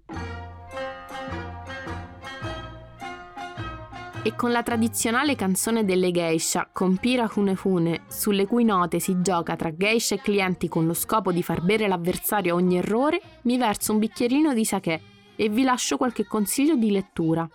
E 4.23 4.35
con 4.35 4.51
la 4.51 4.61
tradizionale 4.61 5.35
canzone 5.35 5.83
delle 5.83 6.11
geisha, 6.11 6.69
Compira 6.71 7.29
Hune 7.33 7.57
Hune, 7.63 8.03
sulle 8.07 8.45
cui 8.45 8.63
note 8.63 8.99
si 8.99 9.19
gioca 9.19 9.55
tra 9.55 9.75
geisha 9.75 10.13
e 10.13 10.21
clienti 10.21 10.67
con 10.67 10.85
lo 10.85 10.93
scopo 10.93 11.31
di 11.31 11.41
far 11.41 11.61
bere 11.63 11.87
l'avversario 11.87 12.53
a 12.53 12.57
ogni 12.57 12.77
errore, 12.77 13.19
mi 13.43 13.57
verso 13.57 13.93
un 13.93 13.99
bicchierino 13.99 14.53
di 14.53 14.63
sake 14.63 15.01
e 15.35 15.49
vi 15.49 15.63
lascio 15.63 15.97
qualche 15.97 16.27
consiglio 16.27 16.75
di 16.75 16.91
lettura. 16.91 17.49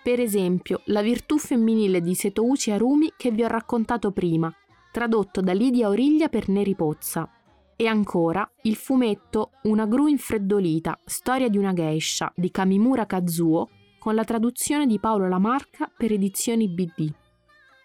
Per 0.00 0.20
esempio, 0.20 0.82
La 0.84 1.02
virtù 1.02 1.38
femminile 1.38 2.00
di 2.00 2.14
Setouchi 2.14 2.70
Arumi 2.70 3.14
che 3.16 3.32
vi 3.32 3.42
ho 3.42 3.48
raccontato 3.48 4.12
prima, 4.12 4.54
tradotto 4.92 5.40
da 5.40 5.52
Lidia 5.52 5.88
Origlia 5.88 6.28
per 6.28 6.48
Neri 6.48 6.76
Pozza. 6.76 7.28
E 7.74 7.86
ancora 7.88 8.48
il 8.62 8.76
fumetto 8.76 9.50
Una 9.64 9.86
gru 9.86 10.06
infreddolita, 10.06 11.00
storia 11.04 11.48
di 11.48 11.58
una 11.58 11.72
geisha 11.72 12.32
di 12.36 12.52
Kamimura 12.52 13.06
Kazuo 13.06 13.68
con 14.06 14.14
la 14.14 14.22
traduzione 14.22 14.86
di 14.86 15.00
Paolo 15.00 15.26
Lamarca 15.26 15.90
per 15.92 16.12
edizioni 16.12 16.68
BD. 16.68 17.12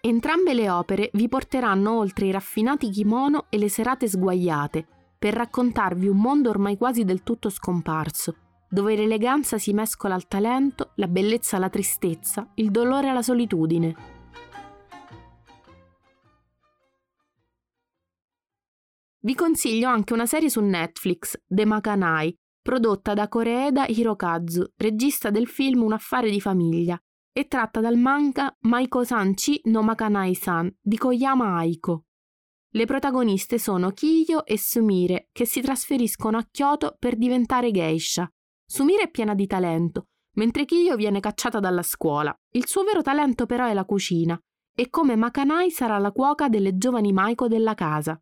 Entrambe 0.00 0.54
le 0.54 0.70
opere 0.70 1.10
vi 1.14 1.28
porteranno 1.28 1.98
oltre 1.98 2.26
i 2.26 2.30
raffinati 2.30 2.90
kimono 2.90 3.46
e 3.48 3.58
le 3.58 3.68
serate 3.68 4.06
sguaiate 4.06 4.86
per 5.18 5.34
raccontarvi 5.34 6.06
un 6.06 6.18
mondo 6.18 6.48
ormai 6.48 6.76
quasi 6.76 7.02
del 7.02 7.24
tutto 7.24 7.50
scomparso, 7.50 8.36
dove 8.68 8.94
l'eleganza 8.94 9.58
si 9.58 9.72
mescola 9.72 10.14
al 10.14 10.28
talento, 10.28 10.92
la 10.94 11.08
bellezza 11.08 11.56
alla 11.56 11.68
tristezza, 11.68 12.48
il 12.54 12.70
dolore 12.70 13.08
alla 13.08 13.22
solitudine. 13.22 13.96
Vi 19.18 19.34
consiglio 19.34 19.88
anche 19.88 20.12
una 20.12 20.26
serie 20.26 20.48
su 20.48 20.60
Netflix, 20.60 21.36
The 21.48 21.64
Makanai, 21.64 22.32
prodotta 22.62 23.12
da 23.12 23.28
Koreeda 23.28 23.86
Hirokazu, 23.86 24.72
regista 24.76 25.30
del 25.30 25.48
film 25.48 25.82
Un 25.82 25.92
affare 25.92 26.30
di 26.30 26.40
famiglia, 26.40 26.98
e 27.32 27.48
tratta 27.48 27.80
dal 27.80 27.96
manga 27.96 28.56
Maiko-san 28.60 29.34
Chi 29.34 29.60
no 29.64 29.82
Makanai-san 29.82 30.74
di 30.80 30.96
Koyama 30.96 31.56
Aiko. 31.56 32.04
Le 32.74 32.86
protagoniste 32.86 33.58
sono 33.58 33.90
Kiyo 33.90 34.46
e 34.46 34.56
Sumire, 34.58 35.28
che 35.32 35.44
si 35.44 35.60
trasferiscono 35.60 36.38
a 36.38 36.46
Kyoto 36.50 36.96
per 36.98 37.16
diventare 37.16 37.70
geisha. 37.70 38.30
Sumire 38.64 39.02
è 39.02 39.10
piena 39.10 39.34
di 39.34 39.46
talento, 39.46 40.06
mentre 40.36 40.64
Kiyo 40.64 40.96
viene 40.96 41.20
cacciata 41.20 41.60
dalla 41.60 41.82
scuola. 41.82 42.34
Il 42.52 42.66
suo 42.66 42.84
vero 42.84 43.02
talento 43.02 43.44
però 43.44 43.66
è 43.66 43.74
la 43.74 43.84
cucina, 43.84 44.40
e 44.74 44.88
come 44.88 45.16
Makanai 45.16 45.70
sarà 45.70 45.98
la 45.98 46.12
cuoca 46.12 46.48
delle 46.48 46.78
giovani 46.78 47.12
Maiko 47.12 47.48
della 47.48 47.74
casa. 47.74 48.18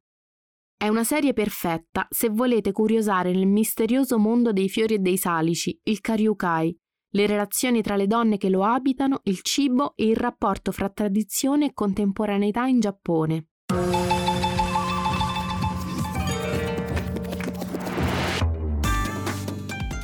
È 0.83 0.89
una 0.89 1.05
serie 1.05 1.35
perfetta 1.35 2.07
se 2.09 2.31
volete 2.31 2.73
curiosare 2.73 3.33
nel 3.33 3.47
misterioso 3.47 4.19
mondo 4.19 4.51
dei 4.51 4.71
fiori 4.71 4.95
e 4.95 4.99
dei 4.99 5.19
salici, 5.19 5.79
il 5.83 6.01
Karyukai, 6.01 6.75
le 7.11 7.27
relazioni 7.27 7.83
tra 7.83 7.97
le 7.97 8.07
donne 8.07 8.39
che 8.39 8.49
lo 8.49 8.65
abitano, 8.65 9.21
il 9.25 9.43
cibo 9.43 9.93
e 9.95 10.07
il 10.07 10.17
rapporto 10.17 10.73
fra 10.73 10.89
tradizione 10.89 11.67
e 11.67 11.73
contemporaneità 11.75 12.65
in 12.65 12.81
Giappone. 12.81 13.49